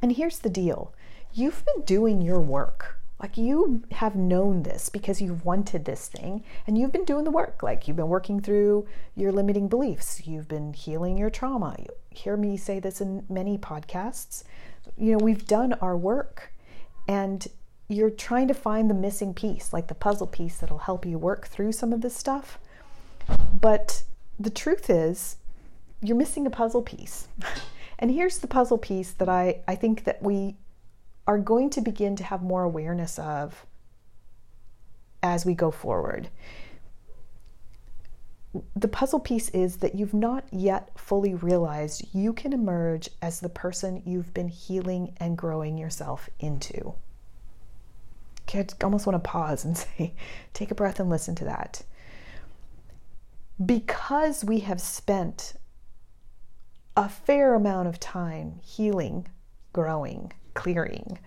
And 0.00 0.12
here's 0.12 0.38
the 0.38 0.50
deal. 0.50 0.94
You've 1.32 1.64
been 1.64 1.82
doing 1.82 2.22
your 2.22 2.40
work. 2.40 2.98
Like 3.24 3.38
you 3.38 3.82
have 3.90 4.14
known 4.16 4.64
this 4.64 4.90
because 4.90 5.22
you've 5.22 5.46
wanted 5.46 5.86
this 5.86 6.08
thing 6.08 6.44
and 6.66 6.76
you've 6.76 6.92
been 6.92 7.06
doing 7.06 7.24
the 7.24 7.30
work. 7.30 7.62
Like 7.62 7.88
you've 7.88 7.96
been 7.96 8.08
working 8.10 8.38
through 8.38 8.86
your 9.16 9.32
limiting 9.32 9.66
beliefs, 9.66 10.26
you've 10.26 10.46
been 10.46 10.74
healing 10.74 11.16
your 11.16 11.30
trauma. 11.30 11.74
You 11.78 11.86
hear 12.10 12.36
me 12.36 12.58
say 12.58 12.80
this 12.80 13.00
in 13.00 13.24
many 13.30 13.56
podcasts. 13.56 14.44
You 14.98 15.12
know, 15.12 15.24
we've 15.24 15.46
done 15.46 15.72
our 15.80 15.96
work 15.96 16.52
and 17.08 17.46
you're 17.88 18.10
trying 18.10 18.46
to 18.48 18.52
find 18.52 18.90
the 18.90 18.94
missing 18.94 19.32
piece, 19.32 19.72
like 19.72 19.88
the 19.88 19.94
puzzle 19.94 20.26
piece 20.26 20.58
that'll 20.58 20.76
help 20.76 21.06
you 21.06 21.16
work 21.16 21.46
through 21.46 21.72
some 21.72 21.94
of 21.94 22.02
this 22.02 22.14
stuff. 22.14 22.58
But 23.58 24.02
the 24.38 24.50
truth 24.50 24.90
is, 24.90 25.38
you're 26.02 26.14
missing 26.14 26.46
a 26.46 26.50
puzzle 26.50 26.82
piece. 26.82 27.28
and 27.98 28.10
here's 28.10 28.40
the 28.40 28.48
puzzle 28.48 28.76
piece 28.76 29.12
that 29.12 29.30
I, 29.30 29.60
I 29.66 29.76
think 29.76 30.04
that 30.04 30.22
we 30.22 30.56
are 31.26 31.38
going 31.38 31.70
to 31.70 31.80
begin 31.80 32.16
to 32.16 32.24
have 32.24 32.42
more 32.42 32.62
awareness 32.64 33.18
of 33.18 33.66
as 35.22 35.46
we 35.46 35.54
go 35.54 35.70
forward. 35.70 36.28
The 38.76 38.88
puzzle 38.88 39.18
piece 39.18 39.48
is 39.48 39.78
that 39.78 39.94
you've 39.94 40.14
not 40.14 40.44
yet 40.52 40.90
fully 40.96 41.34
realized 41.34 42.06
you 42.12 42.32
can 42.32 42.52
emerge 42.52 43.08
as 43.20 43.40
the 43.40 43.48
person 43.48 44.02
you've 44.04 44.32
been 44.32 44.48
healing 44.48 45.14
and 45.16 45.36
growing 45.36 45.76
yourself 45.76 46.28
into. 46.38 46.94
Okay, 48.42 48.60
I 48.60 48.84
almost 48.84 49.06
want 49.06 49.22
to 49.22 49.28
pause 49.28 49.64
and 49.64 49.76
say, 49.98 50.14
take 50.52 50.70
a 50.70 50.74
breath 50.74 51.00
and 51.00 51.10
listen 51.10 51.34
to 51.36 51.44
that. 51.44 51.82
Because 53.64 54.44
we 54.44 54.60
have 54.60 54.80
spent 54.80 55.54
a 56.96 57.08
fair 57.08 57.54
amount 57.54 57.88
of 57.88 57.98
time 57.98 58.60
healing, 58.62 59.26
growing, 59.72 60.32
clearing. 60.54 61.18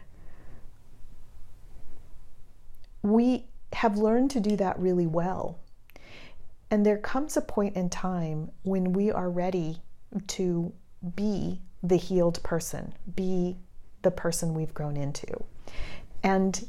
We 3.04 3.46
have 3.74 3.98
learned 3.98 4.32
to 4.32 4.40
do 4.40 4.56
that 4.56 4.80
really 4.80 5.08
well. 5.08 5.60
And 6.70 6.86
there 6.86 6.98
comes 6.98 7.38
a 7.38 7.42
point 7.42 7.76
in 7.76 7.90
time 7.90 8.52
when 8.64 8.94
we 8.94 9.12
are 9.12 9.30
ready 9.30 9.82
to 10.28 10.74
be 11.16 11.62
the 11.84 11.96
healed 11.96 12.42
person, 12.44 12.94
be 13.16 13.58
the 14.02 14.12
person 14.12 14.54
we've 14.54 14.74
grown 14.74 14.98
into. 14.98 15.28
And 16.24 16.66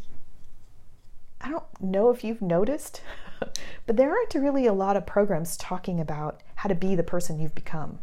I 1.40 1.50
don't 1.50 1.64
know 1.80 2.10
if 2.10 2.22
you've 2.22 2.42
noticed, 2.42 3.00
but 3.86 3.96
there 3.96 4.10
aren't 4.10 4.34
really 4.34 4.66
a 4.66 4.72
lot 4.72 4.96
of 4.96 5.06
programs 5.06 5.56
talking 5.56 6.00
about 6.00 6.42
how 6.56 6.68
to 6.68 6.74
be 6.74 6.94
the 6.94 7.02
person 7.02 7.40
you've 7.40 7.54
become 7.54 7.98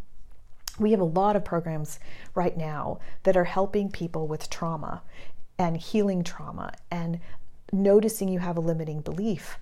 we 0.79 0.91
have 0.91 0.99
a 0.99 1.05
lot 1.05 1.35
of 1.35 1.45
programs 1.45 1.99
right 2.33 2.57
now 2.57 2.99
that 3.23 3.37
are 3.37 3.45
helping 3.45 3.89
people 3.89 4.27
with 4.27 4.49
trauma 4.49 5.01
and 5.57 5.77
healing 5.77 6.23
trauma 6.23 6.73
and 6.91 7.19
noticing 7.71 8.27
you 8.27 8.39
have 8.39 8.57
a 8.57 8.61
limiting 8.61 9.01
belief 9.01 9.57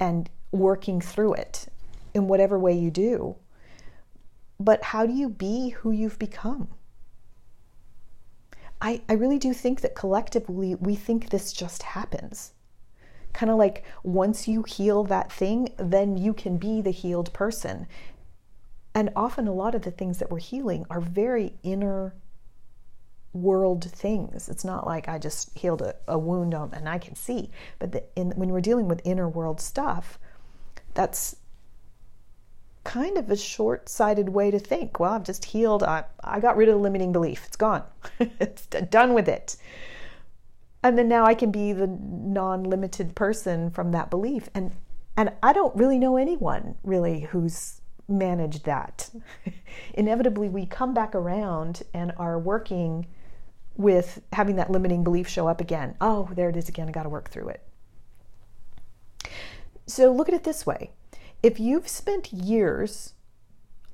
and 0.00 0.30
working 0.50 1.00
through 1.00 1.34
it 1.34 1.66
in 2.14 2.28
whatever 2.28 2.58
way 2.58 2.72
you 2.72 2.90
do. 2.90 3.36
But 4.58 4.82
how 4.82 5.06
do 5.06 5.12
you 5.12 5.28
be 5.28 5.70
who 5.70 5.90
you've 5.90 6.18
become? 6.18 6.68
I, 8.80 9.00
I 9.08 9.12
really 9.12 9.38
do 9.38 9.52
think 9.52 9.80
that 9.82 9.94
collectively 9.94 10.74
we 10.74 10.94
think 10.94 11.30
this 11.30 11.52
just 11.52 11.82
happens. 11.82 12.52
Kind 13.32 13.50
of 13.50 13.56
like 13.56 13.84
once 14.02 14.48
you 14.48 14.64
heal 14.64 15.04
that 15.04 15.32
thing, 15.32 15.72
then 15.78 16.16
you 16.16 16.34
can 16.34 16.58
be 16.58 16.80
the 16.80 16.90
healed 16.90 17.32
person. 17.32 17.86
And 18.94 19.10
often, 19.16 19.48
a 19.48 19.52
lot 19.52 19.74
of 19.74 19.82
the 19.82 19.90
things 19.90 20.18
that 20.18 20.30
we're 20.30 20.38
healing 20.38 20.84
are 20.90 21.00
very 21.00 21.54
inner 21.62 22.14
world 23.32 23.90
things. 23.90 24.48
It's 24.48 24.64
not 24.64 24.86
like 24.86 25.08
I 25.08 25.18
just 25.18 25.56
healed 25.56 25.82
a, 25.82 25.94
a 26.06 26.18
wound 26.18 26.54
on, 26.54 26.72
and 26.74 26.88
I 26.88 26.98
can 26.98 27.14
see. 27.14 27.50
But 27.78 27.92
the, 27.92 28.04
in, 28.16 28.30
when 28.32 28.50
we're 28.50 28.60
dealing 28.60 28.88
with 28.88 29.00
inner 29.04 29.28
world 29.28 29.60
stuff, 29.60 30.18
that's 30.94 31.36
kind 32.84 33.16
of 33.16 33.30
a 33.30 33.36
short 33.36 33.88
sighted 33.88 34.28
way 34.28 34.50
to 34.50 34.58
think. 34.58 34.98
Well, 34.98 35.12
I've 35.12 35.24
just 35.24 35.44
healed. 35.44 35.82
I, 35.82 36.04
I 36.22 36.40
got 36.40 36.56
rid 36.56 36.68
of 36.68 36.74
the 36.74 36.80
limiting 36.80 37.12
belief. 37.12 37.44
It's 37.46 37.56
gone. 37.56 37.84
it's 38.20 38.66
done 38.66 39.14
with 39.14 39.28
it. 39.28 39.56
And 40.82 40.98
then 40.98 41.08
now 41.08 41.24
I 41.24 41.34
can 41.34 41.52
be 41.52 41.72
the 41.72 41.86
non 41.86 42.64
limited 42.64 43.14
person 43.14 43.70
from 43.70 43.92
that 43.92 44.10
belief. 44.10 44.50
And, 44.54 44.72
and 45.16 45.32
I 45.42 45.52
don't 45.52 45.74
really 45.76 45.98
know 45.98 46.16
anyone 46.16 46.74
really 46.82 47.20
who's 47.20 47.81
managed 48.08 48.64
that. 48.64 49.10
Inevitably, 49.94 50.48
we 50.48 50.66
come 50.66 50.94
back 50.94 51.14
around 51.14 51.82
and 51.94 52.12
are 52.16 52.38
working 52.38 53.06
with 53.76 54.20
having 54.32 54.56
that 54.56 54.70
limiting 54.70 55.02
belief 55.02 55.28
show 55.28 55.48
up 55.48 55.60
again. 55.60 55.96
Oh, 56.00 56.28
there 56.34 56.48
it 56.48 56.56
is 56.56 56.68
again. 56.68 56.88
I 56.88 56.92
got 56.92 57.04
to 57.04 57.08
work 57.08 57.30
through 57.30 57.48
it. 57.48 57.62
So 59.86 60.12
look 60.12 60.28
at 60.28 60.34
it 60.34 60.44
this 60.44 60.66
way 60.66 60.90
if 61.42 61.58
you've 61.58 61.88
spent 61.88 62.32
years 62.32 63.14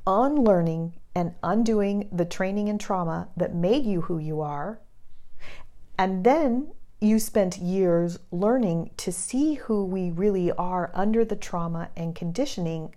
on 0.06 0.36
learning 0.36 0.94
and 1.14 1.34
undoing 1.42 2.08
the 2.12 2.24
training 2.24 2.68
and 2.68 2.80
trauma 2.80 3.28
that 3.36 3.54
made 3.54 3.84
you 3.84 4.02
who 4.02 4.18
you 4.18 4.40
are, 4.40 4.80
and 5.98 6.24
then 6.24 6.72
you 7.00 7.18
spent 7.18 7.58
years 7.58 8.18
learning 8.30 8.90
to 8.96 9.10
see 9.12 9.54
who 9.54 9.84
we 9.84 10.10
really 10.10 10.52
are 10.52 10.90
under 10.94 11.24
the 11.24 11.36
trauma 11.36 11.90
and 11.96 12.14
conditioning, 12.14 12.94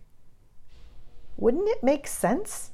wouldn't 1.41 1.67
it 1.67 1.83
make 1.83 2.07
sense 2.07 2.71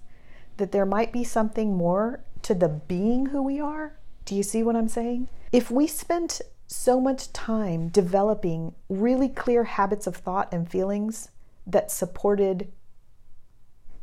that 0.57 0.71
there 0.71 0.85
might 0.85 1.11
be 1.11 1.23
something 1.23 1.75
more 1.75 2.23
to 2.43 2.53
the 2.53 2.69
being 2.69 3.27
who 3.27 3.41
we 3.41 3.59
are? 3.59 3.97
Do 4.25 4.35
you 4.35 4.43
see 4.43 4.61
what 4.61 4.75
I'm 4.75 4.89
saying? 4.89 5.29
If 5.51 5.71
we 5.71 5.87
spent 5.87 6.41
so 6.67 6.99
much 6.99 7.31
time 7.31 7.87
developing 7.87 8.75
really 8.89 9.29
clear 9.29 9.63
habits 9.63 10.05
of 10.05 10.17
thought 10.17 10.53
and 10.53 10.69
feelings 10.69 11.29
that 11.65 11.89
supported 11.89 12.71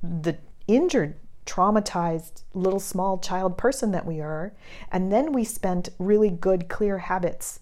the 0.02 0.38
injured, 0.66 1.16
traumatized 1.46 2.42
little 2.54 2.80
small 2.80 3.18
child 3.18 3.58
person 3.58 3.90
that 3.92 4.06
we 4.06 4.20
are. 4.20 4.54
And 4.90 5.12
then 5.12 5.32
we 5.32 5.44
spent 5.44 5.90
really 5.98 6.30
good, 6.30 6.68
clear 6.68 6.98
habits 6.98 7.60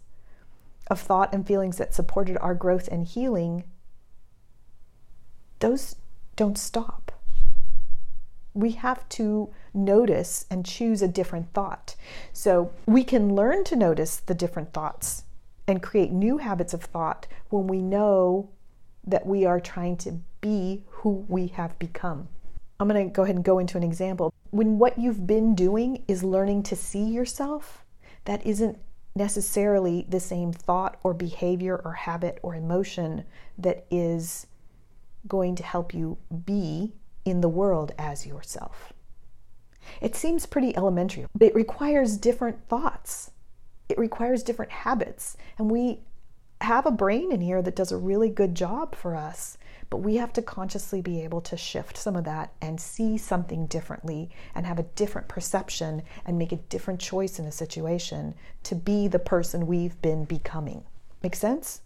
of 0.89 1.01
thought 1.01 1.35
and 1.35 1.47
feelings 1.47 1.79
that 1.79 1.95
supported 1.95 2.39
our 2.39 2.55
growth 2.55 2.89
and 2.89 3.05
healing. 3.05 3.65
Those 5.59 5.97
don't 6.37 6.59
stop. 6.59 7.13
We 8.55 8.73
have 8.73 9.09
to 9.11 9.51
notice 9.73 10.45
and 10.51 10.65
choose 10.67 11.01
a 11.03 11.09
different 11.09 11.53
thought. 11.53 11.97
So 12.33 12.73
we 12.87 13.05
can 13.05 13.35
learn 13.35 13.65
to 13.65 13.77
notice 13.77 14.17
the 14.17 14.35
different 14.35 14.73
thoughts 14.73 15.25
and 15.67 15.83
create 15.83 16.11
new 16.11 16.39
habits 16.39 16.75
of 16.75 16.83
thought 16.83 17.27
when 17.49 17.67
we 17.67 17.81
know 17.81 18.51
that 19.07 19.27
we 19.27 19.45
are 19.45 19.61
trying 19.61 19.97
to 19.99 20.21
be 20.41 20.83
who 20.89 21.25
we 21.29 21.49
have 21.49 21.79
become. 21.79 22.29
I'm 22.79 22.89
going 22.89 23.09
to 23.09 23.13
go 23.13 23.23
ahead 23.23 23.37
and 23.37 23.45
go 23.45 23.59
into 23.59 23.77
an 23.77 23.83
example. 23.83 24.33
When 24.51 24.79
what 24.79 24.99
you've 24.99 25.27
been 25.27 25.55
doing 25.55 26.03
is 26.09 26.25
learning 26.25 26.65
to 26.65 26.77
see 26.77 27.05
yourself, 27.05 27.85
that 28.25 28.45
isn't 28.45 28.79
necessarily 29.15 30.07
the 30.09 30.21
same 30.21 30.53
thought 30.53 30.99
or 31.03 31.15
behavior 31.15 31.81
or 31.85 31.93
habit 31.93 32.39
or 32.43 32.55
emotion 32.55 33.25
that 33.59 33.85
is 33.91 34.47
going 35.27 35.55
to 35.57 35.63
help 35.63 35.95
you 35.95 36.19
be 36.45 36.93
in 37.25 37.41
the 37.41 37.49
world 37.49 37.93
as 37.99 38.27
yourself. 38.27 38.93
It 40.01 40.17
seems 40.17 40.47
pretty 40.47 40.77
elementary, 40.77 41.27
but 41.35 41.49
it 41.49 41.55
requires 41.55 42.17
different 42.17 42.69
thoughts. 42.69 43.31
It 43.89 43.99
requires 43.99 44.43
different 44.43 44.73
habits. 44.73 45.37
And 45.59 45.71
we 45.71 46.01
have 46.61 46.87
a 46.87 46.91
brain 46.91 47.33
in 47.33 47.41
here 47.41 47.63
that 47.63 47.77
does 47.77 47.93
a 47.93 47.97
really 47.97 48.29
good 48.29 48.55
job 48.55 48.95
for 48.95 49.17
us, 49.17 49.59
but 49.91 49.99
we 49.99 50.17
have 50.17 50.33
to 50.33 50.43
consciously 50.43 51.03
be 51.03 51.21
able 51.23 51.41
to 51.43 51.57
shift 51.57 51.97
some 51.97 52.17
of 52.17 52.25
that 52.25 52.53
and 52.61 52.81
see 52.81 53.19
something 53.19 53.67
differently 53.67 54.31
and 54.55 54.65
have 54.65 54.79
a 54.79 54.85
different 54.85 55.29
perception 55.29 56.03
and 56.25 56.39
make 56.39 56.53
a 56.53 56.57
different 56.57 57.01
choice 57.01 57.39
in 57.39 57.45
a 57.45 57.53
situation 57.53 58.35
to 58.63 58.75
be 58.75 59.09
the 59.09 59.19
person 59.19 59.67
we've 59.67 60.01
been 60.01 60.25
becoming. 60.25 60.85
Make 61.23 61.37
sense? 61.37 61.83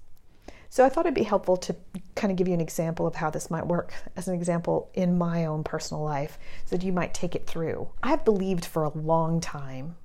So 0.69 0.85
I 0.85 0.89
thought 0.89 1.07
it'd 1.07 1.15
be 1.15 1.23
helpful 1.23 1.57
to 1.59 1.77
kind 2.15 2.31
of 2.31 2.37
give 2.37 2.49
you 2.49 2.55
an 2.55 2.61
example 2.61 3.07
of 3.07 3.15
how 3.15 3.31
this 3.31 3.51
might 3.51 3.67
work 3.67 3.93
as 4.17 4.29
an 4.29 4.35
example 4.35 4.91
in 4.95 5.17
my 5.17 5.47
own 5.47 5.65
personal 5.65 6.03
life 6.03 6.39
so 6.65 6.77
that 6.77 6.85
you 6.85 6.93
might 6.93 7.15
take 7.15 7.35
it 7.35 7.47
through. 7.47 7.89
I've 8.03 8.25
believed 8.25 8.65
for 8.65 8.85
a 8.85 8.97
long 8.97 9.41
time 9.41 9.97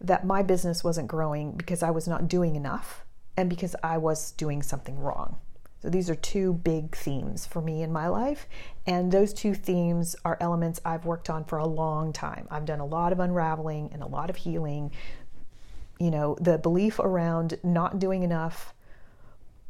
that 0.00 0.26
my 0.26 0.42
business 0.42 0.84
wasn't 0.84 1.08
growing 1.08 1.52
because 1.52 1.82
I 1.82 1.90
was 1.90 2.06
not 2.06 2.28
doing 2.28 2.56
enough 2.56 3.04
and 3.36 3.50
because 3.50 3.74
I 3.82 3.98
was 3.98 4.32
doing 4.32 4.62
something 4.62 4.98
wrong. 4.98 5.38
So 5.80 5.90
these 5.90 6.08
are 6.08 6.14
two 6.14 6.54
big 6.54 6.96
themes 6.96 7.46
for 7.46 7.60
me 7.60 7.82
in 7.82 7.92
my 7.92 8.08
life. 8.08 8.48
And 8.86 9.12
those 9.12 9.32
two 9.32 9.54
themes 9.54 10.16
are 10.24 10.38
elements 10.40 10.80
I've 10.84 11.04
worked 11.04 11.30
on 11.30 11.44
for 11.44 11.58
a 11.58 11.66
long 11.66 12.12
time. 12.12 12.48
I've 12.50 12.64
done 12.64 12.80
a 12.80 12.86
lot 12.86 13.12
of 13.12 13.20
unraveling 13.20 13.90
and 13.92 14.02
a 14.02 14.06
lot 14.06 14.30
of 14.30 14.36
healing. 14.36 14.90
You 16.00 16.10
know, 16.10 16.36
the 16.40 16.58
belief 16.58 16.98
around 16.98 17.58
not 17.62 17.98
doing 17.98 18.22
enough 18.22 18.74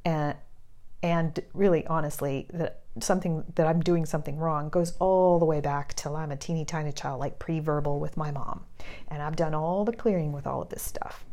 and 0.06 0.36
and 1.02 1.40
really 1.52 1.86
honestly 1.86 2.46
that 2.52 2.80
something 3.00 3.44
that 3.56 3.66
I'm 3.66 3.80
doing 3.80 4.06
something 4.06 4.38
wrong 4.38 4.70
goes 4.70 4.94
all 4.98 5.38
the 5.38 5.44
way 5.44 5.60
back 5.60 5.94
till 5.94 6.16
I'm 6.16 6.32
a 6.32 6.36
teeny 6.36 6.64
tiny 6.64 6.92
child, 6.92 7.20
like 7.20 7.38
pre-verbal 7.38 8.00
with 8.00 8.16
my 8.16 8.30
mom. 8.30 8.64
And 9.08 9.22
I've 9.22 9.36
done 9.36 9.54
all 9.54 9.84
the 9.84 9.92
clearing 9.92 10.32
with 10.32 10.46
all 10.46 10.62
of 10.62 10.70
this 10.70 10.82
stuff. 10.82 11.26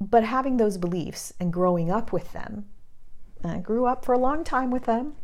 But 0.00 0.22
having 0.22 0.58
those 0.58 0.78
beliefs 0.78 1.32
and 1.40 1.52
growing 1.52 1.90
up 1.90 2.12
with 2.12 2.32
them, 2.32 2.66
I 3.42 3.58
grew 3.58 3.86
up 3.86 4.04
for 4.04 4.12
a 4.12 4.18
long 4.18 4.44
time 4.44 4.70
with 4.70 4.84
them. 4.84 5.16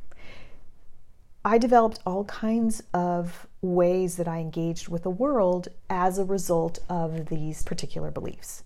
I 1.45 1.59
developed 1.59 2.01
all 2.05 2.25
kinds 2.25 2.83
of 2.93 3.47
ways 3.63 4.17
that 4.17 4.27
I 4.27 4.39
engaged 4.39 4.89
with 4.89 5.05
the 5.05 5.11
world 5.11 5.69
as 5.89 6.19
a 6.19 6.25
result 6.25 6.81
of 6.89 7.27
these 7.27 7.63
particular 7.63 8.11
beliefs. 8.11 8.65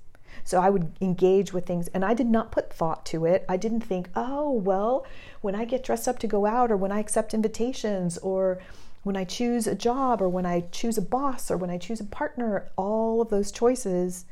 So 0.49 0.63
I 0.63 0.71
would 0.71 0.91
engage 1.03 1.53
with 1.53 1.67
things 1.67 1.89
and 1.89 2.03
I 2.03 2.15
did 2.15 2.27
not 2.27 2.51
put 2.51 2.73
thought 2.73 3.05
to 3.07 3.27
it. 3.27 3.45
I 3.51 3.59
didn't 3.59 3.83
think, 3.83 4.09
oh, 4.17 4.51
well, 4.51 5.05
when 5.43 5.55
I 5.55 5.67
get 5.67 5.85
dressed 5.85 6.09
up 6.09 6.19
to 6.21 6.27
go 6.27 6.47
out 6.47 6.71
or 6.71 6.77
when 6.79 6.91
I 6.91 7.01
accept 7.01 7.35
invitations 7.35 8.17
or 8.17 8.59
when 9.03 9.15
I 9.15 9.25
choose 9.25 9.67
a 9.67 9.75
job 9.75 10.23
or 10.23 10.29
when 10.31 10.47
I 10.47 10.61
choose 10.73 10.97
a 10.97 11.03
boss 11.03 11.51
or 11.51 11.59
when 11.59 11.69
I 11.69 11.77
choose 11.77 12.01
a 12.01 12.05
partner, 12.05 12.71
all 12.77 13.21
of 13.21 13.29
those 13.29 13.53
choices 13.53 14.25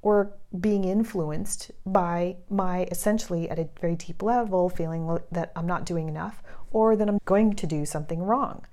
were 0.00 0.30
being 0.60 0.84
influenced 0.84 1.72
by 1.84 2.36
my 2.48 2.84
essentially 2.92 3.50
at 3.50 3.58
a 3.58 3.68
very 3.80 3.96
deep 3.96 4.22
level 4.22 4.68
feeling 4.68 5.18
that 5.32 5.50
I'm 5.56 5.66
not 5.66 5.84
doing 5.84 6.08
enough 6.08 6.40
or 6.70 6.94
that 6.94 7.08
I'm 7.08 7.18
going 7.24 7.56
to 7.56 7.66
do 7.66 7.84
something 7.84 8.22
wrong. 8.22 8.64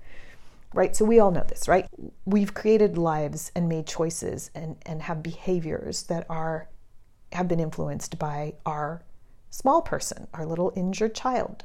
Right? 0.72 0.94
So 0.94 1.04
we 1.04 1.18
all 1.18 1.32
know 1.32 1.44
this, 1.48 1.66
right? 1.66 1.88
We've 2.26 2.54
created 2.54 2.96
lives 2.96 3.50
and 3.56 3.68
made 3.68 3.88
choices 3.88 4.52
and, 4.54 4.76
and 4.86 5.02
have 5.02 5.20
behaviors 5.20 6.04
that 6.04 6.24
are 6.30 6.68
have 7.34 7.48
been 7.48 7.60
influenced 7.60 8.18
by 8.18 8.54
our 8.66 9.02
small 9.50 9.82
person, 9.82 10.26
our 10.34 10.46
little 10.46 10.72
injured 10.74 11.14
child. 11.14 11.64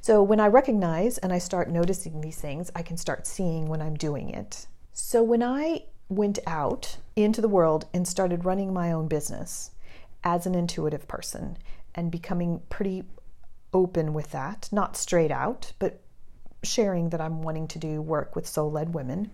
So 0.00 0.22
when 0.22 0.40
I 0.40 0.46
recognize 0.46 1.18
and 1.18 1.32
I 1.32 1.38
start 1.38 1.68
noticing 1.68 2.20
these 2.20 2.40
things, 2.40 2.70
I 2.74 2.82
can 2.82 2.96
start 2.96 3.26
seeing 3.26 3.66
when 3.66 3.82
I'm 3.82 3.96
doing 3.96 4.30
it. 4.30 4.66
So 4.92 5.22
when 5.22 5.42
I 5.42 5.84
went 6.08 6.38
out 6.46 6.98
into 7.16 7.40
the 7.40 7.48
world 7.48 7.86
and 7.92 8.06
started 8.06 8.44
running 8.44 8.72
my 8.72 8.92
own 8.92 9.08
business 9.08 9.72
as 10.22 10.46
an 10.46 10.54
intuitive 10.54 11.08
person 11.08 11.56
and 11.94 12.10
becoming 12.10 12.62
pretty 12.70 13.04
open 13.72 14.14
with 14.14 14.30
that, 14.30 14.68
not 14.72 14.96
straight 14.96 15.30
out, 15.30 15.72
but 15.78 16.00
sharing 16.62 17.10
that 17.10 17.20
I'm 17.20 17.42
wanting 17.42 17.68
to 17.68 17.78
do 17.78 18.00
work 18.00 18.34
with 18.34 18.46
soul 18.46 18.70
led 18.70 18.94
women, 18.94 19.30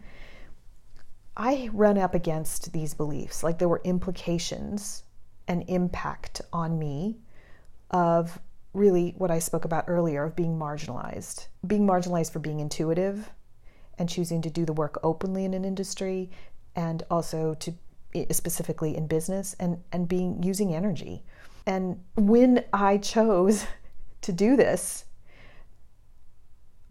I 1.36 1.70
run 1.72 1.98
up 1.98 2.14
against 2.14 2.72
these 2.72 2.94
beliefs. 2.94 3.42
Like 3.42 3.58
there 3.58 3.68
were 3.68 3.80
implications 3.84 5.04
and 5.48 5.64
impact 5.68 6.40
on 6.52 6.78
me 6.78 7.18
of 7.90 8.38
really 8.74 9.14
what 9.18 9.30
I 9.30 9.38
spoke 9.38 9.64
about 9.64 9.84
earlier 9.88 10.24
of 10.24 10.36
being 10.36 10.58
marginalized. 10.58 11.46
Being 11.66 11.86
marginalized 11.86 12.32
for 12.32 12.38
being 12.38 12.60
intuitive 12.60 13.30
and 13.98 14.08
choosing 14.08 14.42
to 14.42 14.50
do 14.50 14.64
the 14.64 14.72
work 14.72 14.98
openly 15.02 15.44
in 15.44 15.54
an 15.54 15.64
industry, 15.64 16.30
and 16.74 17.02
also 17.10 17.54
to 17.54 17.74
specifically 18.30 18.96
in 18.96 19.06
business 19.06 19.54
and 19.58 19.82
and 19.92 20.08
being 20.08 20.42
using 20.42 20.74
energy 20.74 21.22
and 21.66 21.98
when 22.14 22.62
i 22.72 22.98
chose 22.98 23.66
to 24.20 24.32
do 24.32 24.56
this 24.56 25.04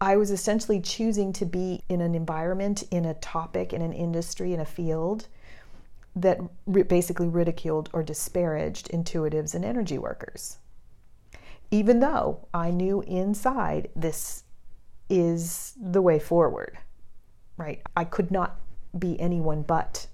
i 0.02 0.16
was 0.16 0.30
essentially 0.30 0.80
choosing 0.80 1.32
to 1.32 1.46
be 1.46 1.82
in 1.88 2.02
an 2.02 2.14
environment 2.14 2.84
in 2.90 3.06
a 3.06 3.14
topic 3.14 3.72
in 3.72 3.80
an 3.80 3.92
industry 3.92 4.52
in 4.52 4.60
a 4.60 4.64
field 4.66 5.28
that 6.14 6.38
basically 6.88 7.28
ridiculed 7.28 7.88
or 7.94 8.02
disparaged 8.02 8.90
intuitives 8.90 9.54
and 9.54 9.64
energy 9.64 9.96
workers 9.96 10.58
even 11.70 12.00
though 12.00 12.46
i 12.52 12.70
knew 12.70 13.00
inside 13.02 13.88
this 13.96 14.44
is 15.08 15.72
the 15.80 16.02
way 16.02 16.18
forward 16.18 16.76
right 17.56 17.80
i 17.96 18.04
could 18.04 18.30
not 18.30 18.60
be 18.98 19.18
anyone 19.18 19.62
but 19.62 20.06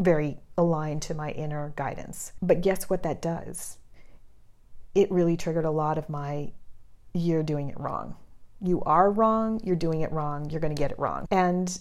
very 0.00 0.38
aligned 0.58 1.02
to 1.02 1.14
my 1.14 1.30
inner 1.32 1.72
guidance. 1.76 2.32
But 2.42 2.60
guess 2.60 2.88
what 2.90 3.02
that 3.02 3.22
does? 3.22 3.78
It 4.94 5.10
really 5.10 5.36
triggered 5.36 5.64
a 5.64 5.70
lot 5.70 5.98
of 5.98 6.08
my 6.08 6.52
you're 7.14 7.42
doing 7.42 7.70
it 7.70 7.80
wrong. 7.80 8.16
You 8.60 8.82
are 8.82 9.10
wrong, 9.10 9.60
you're 9.64 9.76
doing 9.76 10.00
it 10.00 10.12
wrong, 10.12 10.48
you're 10.50 10.60
going 10.60 10.74
to 10.74 10.80
get 10.80 10.90
it 10.90 10.98
wrong. 10.98 11.26
And 11.30 11.78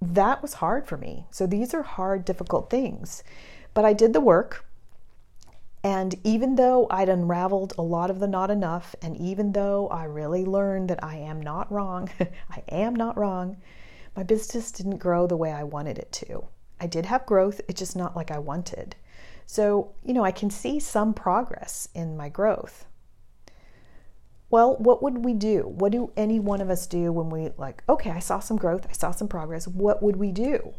that 0.00 0.42
was 0.42 0.54
hard 0.54 0.86
for 0.86 0.96
me. 0.96 1.26
So 1.30 1.46
these 1.46 1.74
are 1.74 1.82
hard, 1.82 2.24
difficult 2.24 2.70
things. 2.70 3.22
But 3.74 3.84
I 3.84 3.92
did 3.92 4.12
the 4.12 4.20
work. 4.20 4.64
And 5.84 6.16
even 6.24 6.56
though 6.56 6.86
I'd 6.90 7.08
unraveled 7.08 7.74
a 7.78 7.82
lot 7.82 8.10
of 8.10 8.18
the 8.18 8.26
not 8.26 8.50
enough, 8.50 8.96
and 9.00 9.16
even 9.16 9.52
though 9.52 9.88
I 9.88 10.04
really 10.04 10.44
learned 10.44 10.90
that 10.90 11.02
I 11.04 11.16
am 11.16 11.40
not 11.40 11.70
wrong, 11.70 12.10
I 12.50 12.62
am 12.68 12.94
not 12.94 13.16
wrong, 13.16 13.58
my 14.16 14.24
business 14.24 14.72
didn't 14.72 14.98
grow 14.98 15.26
the 15.26 15.36
way 15.36 15.52
I 15.52 15.62
wanted 15.62 15.98
it 15.98 16.10
to. 16.12 16.44
I 16.80 16.86
did 16.86 17.06
have 17.06 17.26
growth, 17.26 17.60
it's 17.68 17.78
just 17.78 17.96
not 17.96 18.16
like 18.16 18.30
I 18.30 18.38
wanted. 18.38 18.96
So, 19.46 19.94
you 20.04 20.12
know, 20.12 20.24
I 20.24 20.30
can 20.30 20.50
see 20.50 20.78
some 20.80 21.14
progress 21.14 21.88
in 21.94 22.16
my 22.16 22.28
growth. 22.28 22.84
Well, 24.50 24.76
what 24.78 25.02
would 25.02 25.24
we 25.24 25.34
do? 25.34 25.62
What 25.66 25.92
do 25.92 26.10
any 26.16 26.40
one 26.40 26.60
of 26.60 26.70
us 26.70 26.86
do 26.86 27.12
when 27.12 27.28
we, 27.28 27.50
like, 27.58 27.82
okay, 27.88 28.10
I 28.10 28.18
saw 28.18 28.38
some 28.38 28.56
growth, 28.56 28.86
I 28.88 28.92
saw 28.92 29.10
some 29.10 29.28
progress. 29.28 29.68
What 29.68 30.02
would 30.02 30.16
we 30.16 30.32
do? 30.32 30.74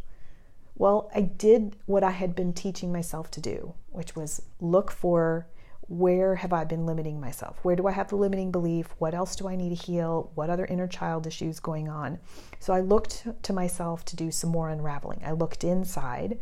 Well, 0.75 1.11
I 1.13 1.21
did 1.21 1.75
what 1.85 2.03
I 2.03 2.11
had 2.11 2.35
been 2.35 2.53
teaching 2.53 2.91
myself 2.91 3.29
to 3.31 3.41
do, 3.41 3.73
which 3.89 4.15
was 4.15 4.41
look 4.59 4.89
for 4.91 5.47
where 5.89 6.35
have 6.35 6.53
I 6.53 6.63
been 6.65 6.85
limiting 6.85 7.19
myself? 7.19 7.57
Where 7.63 7.75
do 7.75 7.87
I 7.87 7.91
have 7.91 8.09
the 8.09 8.15
limiting 8.15 8.51
belief? 8.51 8.93
What 8.99 9.15
else 9.15 9.35
do 9.35 9.47
I 9.47 9.55
need 9.55 9.75
to 9.75 9.85
heal? 9.85 10.31
What 10.35 10.49
other 10.49 10.65
inner 10.65 10.87
child 10.87 11.25
issues 11.25 11.59
going 11.59 11.89
on? 11.89 12.19
So 12.59 12.73
I 12.73 12.79
looked 12.79 13.27
to 13.43 13.53
myself 13.53 14.05
to 14.05 14.15
do 14.15 14.29
some 14.31 14.51
more 14.51 14.69
unraveling. 14.69 15.21
I 15.25 15.31
looked 15.31 15.63
inside 15.63 16.39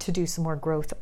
to 0.00 0.12
do 0.12 0.26
some 0.26 0.42
more 0.42 0.56
growth 0.56 0.92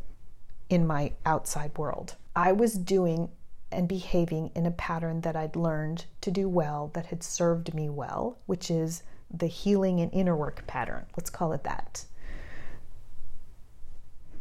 in 0.68 0.86
my 0.86 1.12
outside 1.24 1.76
world. 1.76 2.16
I 2.36 2.52
was 2.52 2.74
doing 2.74 3.30
and 3.72 3.88
behaving 3.88 4.50
in 4.54 4.66
a 4.66 4.70
pattern 4.70 5.20
that 5.22 5.36
I'd 5.36 5.56
learned 5.56 6.06
to 6.22 6.30
do 6.30 6.48
well, 6.48 6.90
that 6.94 7.06
had 7.06 7.22
served 7.22 7.74
me 7.74 7.88
well, 7.88 8.38
which 8.46 8.70
is 8.70 9.02
the 9.32 9.46
healing 9.46 10.00
and 10.00 10.12
inner 10.12 10.36
work 10.36 10.66
pattern. 10.66 11.06
Let's 11.16 11.30
call 11.30 11.52
it 11.52 11.64
that. 11.64 12.04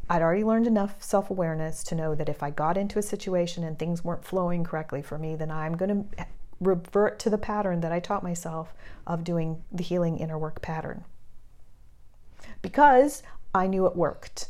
I'd 0.09 0.23
already 0.23 0.43
learned 0.43 0.65
enough 0.65 1.03
self 1.03 1.29
awareness 1.29 1.83
to 1.83 1.95
know 1.95 2.15
that 2.15 2.29
if 2.29 2.41
I 2.41 2.49
got 2.49 2.77
into 2.77 2.97
a 2.97 3.03
situation 3.03 3.63
and 3.63 3.77
things 3.77 4.03
weren't 4.03 4.25
flowing 4.25 4.63
correctly 4.63 5.03
for 5.03 5.19
me, 5.19 5.35
then 5.35 5.51
I'm 5.51 5.77
going 5.77 6.09
to 6.15 6.25
revert 6.59 7.19
to 7.19 7.29
the 7.29 7.37
pattern 7.37 7.81
that 7.81 7.91
I 7.91 7.99
taught 7.99 8.23
myself 8.23 8.73
of 9.05 9.23
doing 9.23 9.63
the 9.71 9.83
healing 9.83 10.17
inner 10.17 10.37
work 10.37 10.61
pattern. 10.61 11.03
Because 12.61 13.21
I 13.53 13.67
knew 13.67 13.85
it 13.85 13.95
worked. 13.95 14.49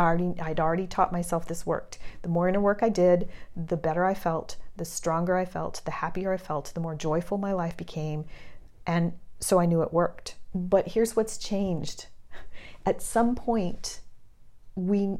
I 0.00 0.04
already, 0.04 0.40
I'd 0.40 0.60
already 0.60 0.86
taught 0.86 1.12
myself 1.12 1.46
this 1.46 1.66
worked. 1.66 1.98
The 2.22 2.28
more 2.28 2.48
inner 2.48 2.60
work 2.60 2.82
I 2.82 2.88
did, 2.88 3.28
the 3.54 3.76
better 3.76 4.06
I 4.06 4.14
felt, 4.14 4.56
the 4.76 4.84
stronger 4.86 5.36
I 5.36 5.44
felt, 5.44 5.82
the 5.84 5.90
happier 5.90 6.32
I 6.32 6.38
felt, 6.38 6.72
the 6.74 6.80
more 6.80 6.94
joyful 6.94 7.36
my 7.36 7.52
life 7.52 7.76
became. 7.76 8.24
And 8.86 9.12
so 9.40 9.60
I 9.60 9.66
knew 9.66 9.82
it 9.82 9.92
worked. 9.92 10.36
But 10.54 10.88
here's 10.88 11.16
what's 11.16 11.36
changed. 11.36 12.06
At 12.86 13.02
some 13.02 13.34
point, 13.34 14.00
we 14.74 15.18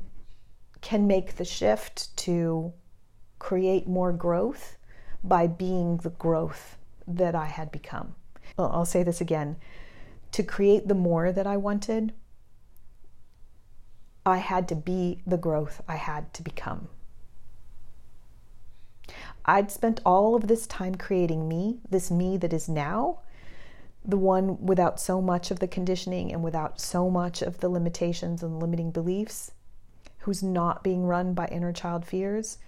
can 0.80 1.06
make 1.06 1.36
the 1.36 1.44
shift 1.44 2.16
to 2.18 2.72
create 3.38 3.86
more 3.86 4.12
growth 4.12 4.78
by 5.22 5.46
being 5.46 5.98
the 5.98 6.10
growth 6.10 6.78
that 7.06 7.34
I 7.34 7.46
had 7.46 7.70
become. 7.70 8.14
I'll 8.58 8.86
say 8.86 9.02
this 9.02 9.20
again 9.20 9.56
to 10.32 10.42
create 10.42 10.88
the 10.88 10.94
more 10.94 11.32
that 11.32 11.46
I 11.46 11.58
wanted, 11.58 12.14
I 14.30 14.38
had 14.38 14.68
to 14.68 14.74
be 14.74 15.20
the 15.26 15.36
growth 15.36 15.82
I 15.88 15.96
had 15.96 16.32
to 16.34 16.42
become. 16.42 16.88
I'd 19.44 19.70
spent 19.70 20.00
all 20.04 20.34
of 20.34 20.46
this 20.46 20.66
time 20.66 20.94
creating 20.94 21.48
me, 21.48 21.80
this 21.88 22.10
me 22.10 22.36
that 22.38 22.52
is 22.52 22.68
now, 22.68 23.20
the 24.04 24.16
one 24.16 24.64
without 24.64 25.00
so 25.00 25.20
much 25.20 25.50
of 25.50 25.58
the 25.58 25.68
conditioning 25.68 26.32
and 26.32 26.42
without 26.42 26.80
so 26.80 27.10
much 27.10 27.42
of 27.42 27.58
the 27.58 27.68
limitations 27.68 28.42
and 28.42 28.60
limiting 28.60 28.90
beliefs, 28.90 29.52
who's 30.20 30.42
not 30.42 30.84
being 30.84 31.04
run 31.04 31.34
by 31.34 31.46
inner 31.46 31.72
child 31.72 32.04
fears. 32.04 32.58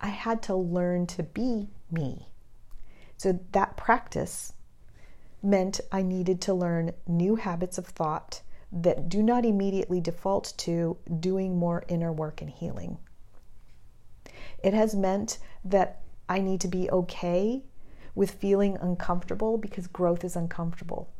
I 0.00 0.08
had 0.08 0.42
to 0.44 0.54
learn 0.56 1.06
to 1.08 1.22
be 1.22 1.68
me. 1.90 2.28
So 3.16 3.38
that 3.52 3.76
practice 3.76 4.52
meant 5.42 5.80
I 5.90 6.02
needed 6.02 6.40
to 6.42 6.54
learn 6.54 6.92
new 7.06 7.36
habits 7.36 7.78
of 7.78 7.86
thought 7.86 8.42
that 8.72 9.08
do 9.08 9.22
not 9.22 9.44
immediately 9.44 10.00
default 10.00 10.54
to 10.56 10.96
doing 11.20 11.58
more 11.58 11.84
inner 11.88 12.12
work 12.12 12.40
and 12.40 12.50
healing. 12.50 12.98
It 14.62 14.72
has 14.72 14.94
meant 14.94 15.38
that 15.64 16.00
I 16.28 16.40
need 16.40 16.60
to 16.62 16.68
be 16.68 16.90
okay 16.90 17.62
with 18.14 18.30
feeling 18.32 18.78
uncomfortable 18.80 19.58
because 19.58 19.86
growth 19.86 20.24
is 20.24 20.36
uncomfortable. 20.36 21.10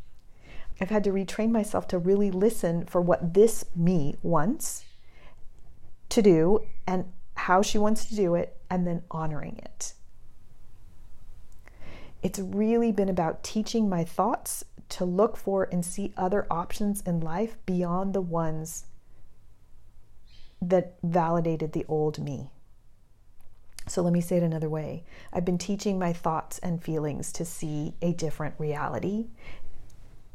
I've 0.80 0.90
had 0.90 1.04
to 1.04 1.10
retrain 1.10 1.50
myself 1.50 1.86
to 1.88 1.98
really 1.98 2.30
listen 2.30 2.86
for 2.86 3.00
what 3.00 3.34
this 3.34 3.64
me 3.76 4.16
wants 4.22 4.84
to 6.08 6.22
do 6.22 6.60
and 6.86 7.04
how 7.34 7.62
she 7.62 7.78
wants 7.78 8.04
to 8.06 8.14
do 8.14 8.34
it, 8.34 8.56
and 8.70 8.86
then 8.86 9.02
honoring 9.10 9.58
it. 9.58 9.94
It's 12.22 12.38
really 12.38 12.92
been 12.92 13.08
about 13.08 13.42
teaching 13.42 13.88
my 13.88 14.04
thoughts 14.04 14.64
to 14.92 15.04
look 15.04 15.36
for 15.36 15.68
and 15.72 15.84
see 15.84 16.12
other 16.16 16.46
options 16.50 17.00
in 17.02 17.20
life 17.20 17.56
beyond 17.64 18.14
the 18.14 18.20
ones 18.20 18.84
that 20.60 20.94
validated 21.02 21.72
the 21.72 21.84
old 21.88 22.18
me. 22.18 22.50
So 23.88 24.02
let 24.02 24.12
me 24.12 24.20
say 24.20 24.36
it 24.36 24.42
another 24.42 24.68
way. 24.68 25.04
I've 25.32 25.44
been 25.44 25.58
teaching 25.58 25.98
my 25.98 26.12
thoughts 26.12 26.58
and 26.58 26.82
feelings 26.82 27.32
to 27.32 27.44
see 27.44 27.94
a 28.00 28.12
different 28.12 28.54
reality. 28.58 29.26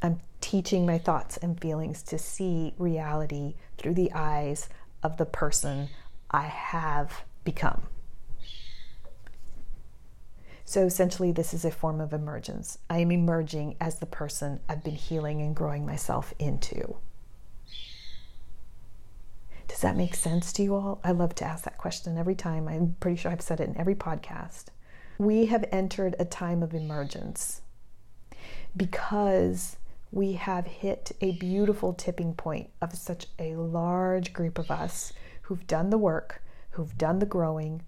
I'm 0.01 0.19
teaching 0.41 0.85
my 0.85 0.97
thoughts 0.97 1.37
and 1.37 1.59
feelings 1.59 2.03
to 2.03 2.17
see 2.17 2.73
reality 2.77 3.55
through 3.77 3.93
the 3.93 4.11
eyes 4.13 4.69
of 5.03 5.17
the 5.17 5.25
person 5.25 5.87
I 6.31 6.43
have 6.43 7.23
become. 7.43 7.83
So 10.69 10.83
essentially, 10.83 11.31
this 11.31 11.53
is 11.53 11.63
a 11.63 11.71
form 11.71 12.01
of 12.01 12.11
emergence. 12.11 12.77
I 12.89 12.97
am 12.97 13.09
emerging 13.09 13.77
as 13.79 13.99
the 13.99 14.05
person 14.05 14.59
I've 14.67 14.83
been 14.83 14.95
healing 14.95 15.41
and 15.41 15.55
growing 15.55 15.85
myself 15.85 16.33
into. 16.39 16.97
Does 19.69 19.79
that 19.79 19.95
make 19.95 20.13
sense 20.13 20.51
to 20.51 20.63
you 20.63 20.75
all? 20.75 20.99
I 21.05 21.11
love 21.11 21.33
to 21.35 21.45
ask 21.45 21.63
that 21.63 21.77
question 21.77 22.17
every 22.17 22.35
time. 22.35 22.67
I'm 22.67 22.97
pretty 22.99 23.15
sure 23.15 23.31
I've 23.31 23.41
said 23.41 23.61
it 23.61 23.69
in 23.69 23.77
every 23.77 23.95
podcast. 23.95 24.65
We 25.17 25.45
have 25.45 25.63
entered 25.71 26.17
a 26.19 26.25
time 26.25 26.61
of 26.61 26.73
emergence 26.73 27.61
because 28.75 29.77
we 30.11 30.33
have 30.33 30.67
hit 30.67 31.13
a 31.21 31.31
beautiful 31.37 31.93
tipping 31.93 32.33
point 32.33 32.71
of 32.81 32.93
such 32.93 33.27
a 33.39 33.55
large 33.55 34.33
group 34.33 34.59
of 34.59 34.69
us 34.69 35.13
who've 35.43 35.65
done 35.65 35.91
the 35.91 35.97
work, 35.97 36.43
who've 36.71 36.97
done 36.97 37.19
the 37.19 37.25
growing, 37.25 37.83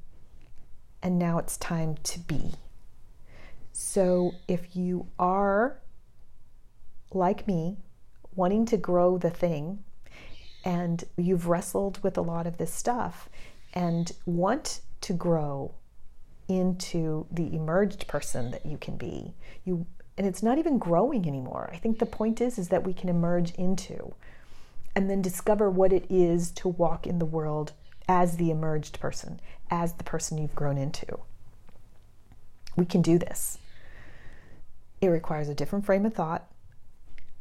and 1.03 1.19
now 1.19 1.39
it's 1.39 1.57
time 1.57 1.97
to 2.03 2.19
be. 2.19 2.53
So 3.81 4.33
if 4.45 4.75
you 4.75 5.07
are 5.17 5.79
like 7.13 7.47
me, 7.47 7.77
wanting 8.35 8.65
to 8.65 8.77
grow 8.77 9.17
the 9.17 9.29
thing, 9.29 9.85
and 10.65 11.01
you've 11.15 11.47
wrestled 11.47 12.03
with 12.03 12.17
a 12.17 12.21
lot 12.21 12.45
of 12.45 12.57
this 12.57 12.73
stuff 12.73 13.29
and 13.73 14.11
want 14.25 14.81
to 14.99 15.13
grow 15.13 15.75
into 16.49 17.25
the 17.31 17.55
emerged 17.55 18.05
person 18.09 18.51
that 18.51 18.65
you 18.65 18.77
can 18.77 18.97
be, 18.97 19.33
you 19.63 19.85
and 20.17 20.27
it's 20.27 20.43
not 20.43 20.57
even 20.57 20.77
growing 20.77 21.25
anymore. 21.25 21.69
I 21.73 21.77
think 21.77 21.99
the 21.99 22.05
point 22.05 22.41
is 22.41 22.59
is 22.59 22.67
that 22.67 22.83
we 22.83 22.93
can 22.93 23.07
emerge 23.07 23.51
into 23.51 24.13
and 24.93 25.09
then 25.09 25.21
discover 25.21 25.69
what 25.69 25.93
it 25.93 26.05
is 26.09 26.51
to 26.51 26.67
walk 26.67 27.07
in 27.07 27.17
the 27.17 27.25
world 27.25 27.71
as 28.09 28.35
the 28.35 28.51
emerged 28.51 28.99
person, 28.99 29.39
as 29.71 29.93
the 29.93 30.03
person 30.03 30.37
you've 30.37 30.53
grown 30.53 30.77
into. 30.77 31.19
We 32.75 32.83
can 32.83 33.01
do 33.01 33.17
this. 33.17 33.57
It 35.01 35.07
requires 35.07 35.49
a 35.49 35.55
different 35.55 35.85
frame 35.85 36.05
of 36.05 36.13
thought. 36.13 36.49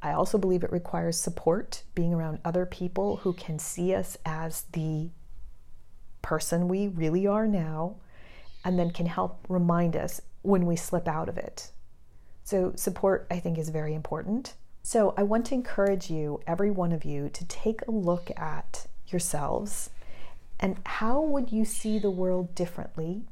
I 0.00 0.12
also 0.12 0.38
believe 0.38 0.62
it 0.62 0.72
requires 0.72 1.16
support, 1.16 1.82
being 1.94 2.14
around 2.14 2.38
other 2.44 2.66
people 2.66 3.16
who 3.16 3.32
can 3.32 3.58
see 3.58 3.94
us 3.94 4.16
as 4.24 4.62
the 4.72 5.10
person 6.22 6.68
we 6.68 6.88
really 6.88 7.26
are 7.26 7.46
now, 7.46 7.96
and 8.64 8.78
then 8.78 8.90
can 8.90 9.06
help 9.06 9.44
remind 9.48 9.96
us 9.96 10.20
when 10.42 10.66
we 10.66 10.76
slip 10.76 11.08
out 11.08 11.28
of 11.28 11.36
it. 11.36 11.72
So, 12.44 12.72
support, 12.76 13.26
I 13.30 13.40
think, 13.40 13.58
is 13.58 13.70
very 13.70 13.94
important. 13.94 14.54
So, 14.82 15.14
I 15.16 15.24
want 15.24 15.46
to 15.46 15.54
encourage 15.54 16.10
you, 16.10 16.40
every 16.46 16.70
one 16.70 16.92
of 16.92 17.04
you, 17.04 17.28
to 17.30 17.44
take 17.46 17.82
a 17.86 17.90
look 17.90 18.30
at 18.36 18.86
yourselves 19.08 19.90
and 20.60 20.76
how 20.84 21.20
would 21.20 21.52
you 21.52 21.64
see 21.64 21.98
the 21.98 22.10
world 22.10 22.54
differently 22.54 23.22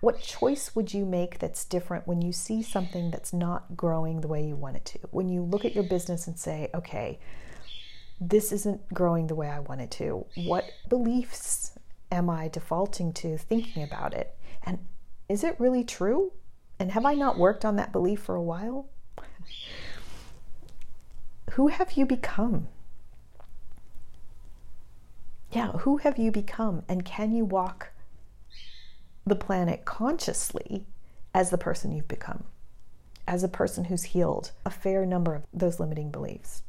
what 0.00 0.20
choice 0.20 0.74
would 0.74 0.92
you 0.92 1.06
make 1.06 1.38
that's 1.38 1.64
different 1.64 2.06
when 2.06 2.20
you 2.20 2.32
see 2.32 2.62
something 2.62 3.10
that's 3.10 3.32
not 3.32 3.76
growing 3.76 4.20
the 4.20 4.28
way 4.28 4.44
you 4.46 4.56
want 4.56 4.76
it 4.76 4.84
to? 4.86 4.98
When 5.10 5.28
you 5.28 5.42
look 5.42 5.64
at 5.64 5.74
your 5.74 5.84
business 5.84 6.26
and 6.26 6.38
say, 6.38 6.68
okay, 6.74 7.18
this 8.20 8.52
isn't 8.52 8.92
growing 8.92 9.26
the 9.26 9.34
way 9.34 9.48
I 9.48 9.60
want 9.60 9.80
it 9.80 9.90
to. 9.92 10.26
What 10.36 10.64
beliefs 10.88 11.78
am 12.12 12.28
I 12.30 12.48
defaulting 12.48 13.12
to 13.14 13.38
thinking 13.38 13.82
about 13.82 14.14
it? 14.14 14.36
And 14.62 14.78
Is 15.28 15.42
it 15.42 15.58
really 15.58 15.84
true? 15.84 16.32
And 16.78 16.92
have 16.92 17.06
I 17.06 17.14
not 17.14 17.38
worked 17.38 17.64
on 17.64 17.76
that 17.76 17.92
belief 17.92 18.20
for 18.20 18.34
a 18.34 18.42
while? 18.42 18.88
Who 21.52 21.68
have 21.68 21.92
you 21.92 22.04
become? 22.04 22.68
Yeah, 25.52 25.68
who 25.72 25.98
have 25.98 26.18
you 26.18 26.30
become? 26.32 26.82
And 26.88 27.04
can 27.04 27.32
you 27.32 27.44
walk 27.44 27.92
the 29.26 29.36
planet 29.36 29.84
consciously 29.84 30.86
as 31.32 31.50
the 31.50 31.58
person 31.58 31.92
you've 31.92 32.08
become? 32.08 32.44
As 33.26 33.42
a 33.42 33.48
person 33.48 33.84
who's 33.84 34.04
healed 34.04 34.52
a 34.64 34.70
fair 34.70 35.06
number 35.06 35.34
of 35.34 35.44
those 35.52 35.80
limiting 35.80 36.10
beliefs. 36.10 36.62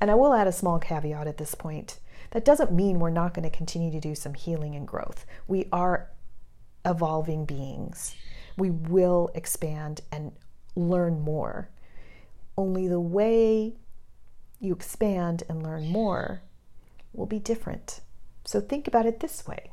And 0.00 0.10
I 0.10 0.14
will 0.14 0.34
add 0.34 0.46
a 0.46 0.52
small 0.52 0.78
caveat 0.78 1.26
at 1.26 1.38
this 1.38 1.54
point. 1.54 1.98
That 2.30 2.44
doesn't 2.44 2.72
mean 2.72 2.98
we're 2.98 3.10
not 3.10 3.34
going 3.34 3.48
to 3.48 3.56
continue 3.56 3.90
to 3.90 4.00
do 4.00 4.14
some 4.14 4.34
healing 4.34 4.74
and 4.74 4.86
growth. 4.86 5.26
We 5.46 5.66
are 5.72 6.10
evolving 6.84 7.44
beings. 7.44 8.14
We 8.56 8.70
will 8.70 9.30
expand 9.34 10.00
and 10.12 10.32
learn 10.74 11.20
more. 11.20 11.68
Only 12.56 12.88
the 12.88 13.00
way 13.00 13.74
you 14.60 14.74
expand 14.74 15.42
and 15.48 15.62
learn 15.62 15.88
more 15.88 16.42
will 17.12 17.26
be 17.26 17.38
different. 17.38 18.00
So 18.44 18.60
think 18.60 18.86
about 18.86 19.06
it 19.06 19.20
this 19.20 19.46
way 19.46 19.70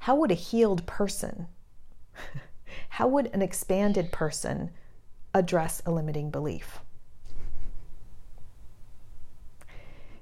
How 0.00 0.16
would 0.16 0.30
a 0.30 0.34
healed 0.34 0.86
person, 0.86 1.46
how 2.90 3.08
would 3.08 3.26
an 3.32 3.42
expanded 3.42 4.12
person 4.12 4.70
address 5.34 5.82
a 5.84 5.90
limiting 5.90 6.30
belief? 6.30 6.78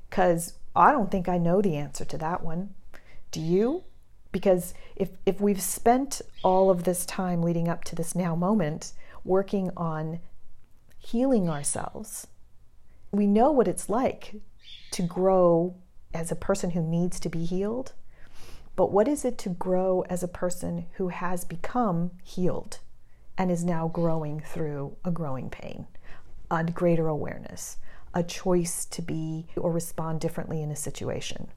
Because 0.08 0.54
I 0.74 0.92
don't 0.92 1.10
think 1.10 1.28
I 1.28 1.38
know 1.38 1.60
the 1.60 1.76
answer 1.76 2.04
to 2.04 2.18
that 2.18 2.42
one. 2.42 2.74
Do 3.30 3.40
you? 3.40 3.84
Because 4.32 4.74
if, 4.94 5.10
if 5.24 5.40
we've 5.40 5.60
spent 5.60 6.20
all 6.42 6.70
of 6.70 6.84
this 6.84 7.06
time 7.06 7.42
leading 7.42 7.68
up 7.68 7.84
to 7.84 7.94
this 7.94 8.14
now 8.14 8.34
moment 8.34 8.92
working 9.24 9.70
on 9.76 10.20
healing 10.98 11.48
ourselves, 11.48 12.26
we 13.12 13.26
know 13.26 13.50
what 13.50 13.68
it's 13.68 13.88
like 13.88 14.36
to 14.92 15.02
grow 15.02 15.74
as 16.12 16.30
a 16.30 16.36
person 16.36 16.70
who 16.70 16.82
needs 16.82 17.20
to 17.20 17.28
be 17.28 17.44
healed. 17.44 17.92
But 18.76 18.92
what 18.92 19.08
is 19.08 19.24
it 19.24 19.38
to 19.38 19.48
grow 19.48 20.02
as 20.02 20.22
a 20.22 20.28
person 20.28 20.86
who 20.92 21.08
has 21.08 21.44
become 21.44 22.10
healed 22.22 22.78
and 23.38 23.50
is 23.50 23.64
now 23.64 23.88
growing 23.88 24.40
through 24.40 24.96
a 25.04 25.10
growing 25.10 25.48
pain, 25.48 25.86
a 26.50 26.62
greater 26.62 27.08
awareness, 27.08 27.78
a 28.14 28.22
choice 28.22 28.84
to 28.84 29.02
be 29.02 29.46
or 29.56 29.72
respond 29.72 30.20
differently 30.20 30.62
in 30.62 30.70
a 30.70 30.76
situation. 30.76 31.48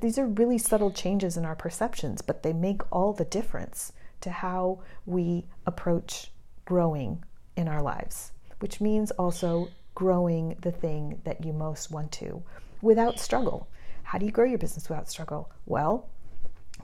These 0.00 0.18
are 0.18 0.26
really 0.26 0.58
subtle 0.58 0.90
changes 0.90 1.36
in 1.36 1.44
our 1.44 1.56
perceptions, 1.56 2.22
but 2.22 2.42
they 2.42 2.52
make 2.52 2.82
all 2.92 3.12
the 3.12 3.24
difference 3.24 3.92
to 4.20 4.30
how 4.30 4.80
we 5.04 5.46
approach 5.66 6.30
growing 6.64 7.24
in 7.56 7.68
our 7.68 7.82
lives, 7.82 8.32
which 8.60 8.80
means 8.80 9.10
also 9.12 9.68
growing 9.94 10.56
the 10.60 10.70
thing 10.70 11.20
that 11.24 11.44
you 11.44 11.52
most 11.52 11.90
want 11.90 12.12
to 12.12 12.42
without 12.80 13.18
struggle. 13.18 13.68
How 14.10 14.18
do 14.18 14.26
you 14.26 14.32
grow 14.32 14.44
your 14.44 14.58
business 14.58 14.88
without 14.88 15.08
struggle? 15.08 15.52
Well, 15.66 16.08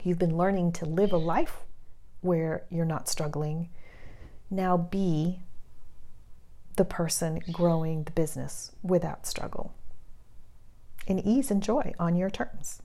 you've 0.01 0.17
been 0.17 0.37
learning 0.37 0.71
to 0.73 0.85
live 0.85 1.11
a 1.11 1.17
life 1.17 1.65
where 2.21 2.63
you're 2.69 2.85
not 2.85 3.09
struggling. 3.09 3.67
Now 4.49 4.77
be 4.77 5.41
the 6.77 6.85
person 6.85 7.41
growing 7.51 8.05
the 8.05 8.13
business 8.13 8.71
without 8.81 9.27
struggle 9.27 9.73
in 11.05 11.19
ease 11.19 11.51
and 11.51 11.61
joy 11.61 11.93
on 11.99 12.15
your 12.15 12.29
terms. 12.29 12.81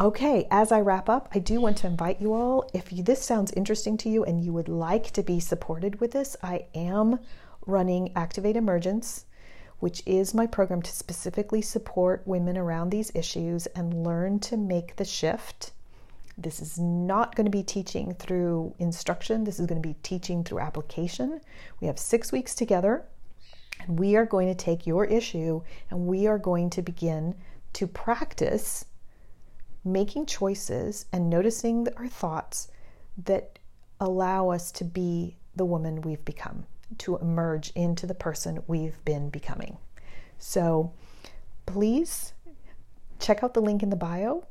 Okay, 0.00 0.48
as 0.50 0.72
I 0.72 0.80
wrap 0.80 1.10
up, 1.10 1.28
I 1.34 1.38
do 1.38 1.60
want 1.60 1.76
to 1.78 1.86
invite 1.86 2.22
you 2.22 2.32
all 2.32 2.70
if 2.72 2.90
you, 2.90 3.02
this 3.02 3.22
sounds 3.22 3.52
interesting 3.52 3.98
to 3.98 4.08
you 4.08 4.24
and 4.24 4.42
you 4.42 4.54
would 4.54 4.70
like 4.70 5.10
to 5.10 5.22
be 5.22 5.40
supported 5.40 6.00
with 6.00 6.12
this, 6.12 6.38
I 6.42 6.68
am 6.74 7.18
running 7.66 8.12
Activate 8.16 8.56
Emergence, 8.56 9.26
which 9.80 10.02
is 10.06 10.34
my 10.34 10.46
program 10.46 10.82
to 10.82 10.92
specifically 10.92 11.62
support 11.62 12.22
women 12.26 12.56
around 12.56 12.90
these 12.90 13.12
issues 13.14 13.66
and 13.66 14.04
learn 14.04 14.38
to 14.40 14.56
make 14.56 14.96
the 14.96 15.04
shift. 15.04 15.72
This 16.36 16.60
is 16.60 16.78
not 16.78 17.34
going 17.34 17.44
to 17.44 17.50
be 17.50 17.62
teaching 17.62 18.14
through 18.14 18.74
instruction, 18.78 19.44
this 19.44 19.60
is 19.60 19.66
going 19.66 19.80
to 19.80 19.88
be 19.88 19.96
teaching 20.02 20.42
through 20.42 20.60
application. 20.60 21.40
We 21.80 21.86
have 21.86 21.98
six 21.98 22.32
weeks 22.32 22.54
together 22.54 23.04
and 23.80 23.98
we 23.98 24.16
are 24.16 24.26
going 24.26 24.48
to 24.48 24.54
take 24.54 24.86
your 24.86 25.04
issue 25.04 25.62
and 25.90 26.06
we 26.06 26.26
are 26.26 26.38
going 26.38 26.70
to 26.70 26.82
begin 26.82 27.34
to 27.74 27.86
practice 27.86 28.84
making 29.84 30.26
choices 30.26 31.06
and 31.12 31.28
noticing 31.28 31.86
our 31.96 32.08
thoughts 32.08 32.68
that 33.24 33.58
allow 34.00 34.48
us 34.48 34.72
to 34.72 34.84
be 34.84 35.36
the 35.54 35.64
woman 35.64 36.00
we've 36.00 36.24
become, 36.24 36.66
to 36.98 37.16
emerge 37.18 37.72
into 37.74 38.06
the 38.06 38.14
person 38.14 38.62
we've 38.66 39.02
been 39.04 39.30
becoming. 39.30 39.78
So 40.38 40.92
please 41.66 42.32
check 43.18 43.42
out 43.42 43.54
the 43.54 43.62
link 43.62 43.82
in 43.82 43.90
the 43.90 43.96
bio 43.96 44.46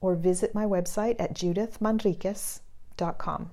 or 0.00 0.14
visit 0.14 0.54
my 0.54 0.64
website 0.64 1.16
at 1.18 1.34
judithmanriquez.com. 1.34 3.50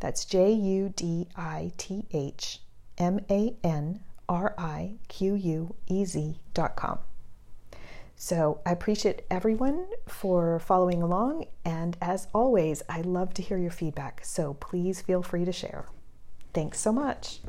That's 0.00 0.24
J 0.24 0.52
U 0.52 0.92
D 0.94 1.28
I 1.36 1.72
T 1.76 2.06
H 2.12 2.60
M 2.98 3.20
A 3.30 3.54
N 3.62 4.00
R 4.28 4.54
I 4.58 4.96
Q 5.08 5.34
U 5.34 5.74
E 5.86 6.04
Z 6.04 6.40
dot 6.52 6.76
com. 6.76 6.98
So 8.16 8.60
I 8.64 8.72
appreciate 8.72 9.22
everyone 9.30 9.86
for 10.06 10.58
following 10.58 11.02
along. 11.02 11.46
And 11.64 11.96
as 12.00 12.28
always, 12.34 12.82
I 12.88 13.00
love 13.00 13.34
to 13.34 13.42
hear 13.42 13.58
your 13.58 13.70
feedback. 13.70 14.24
So 14.24 14.54
please 14.54 15.00
feel 15.00 15.22
free 15.22 15.44
to 15.44 15.52
share. 15.52 15.88
Thanks 16.54 16.78
so 16.78 16.92
much. 16.92 17.40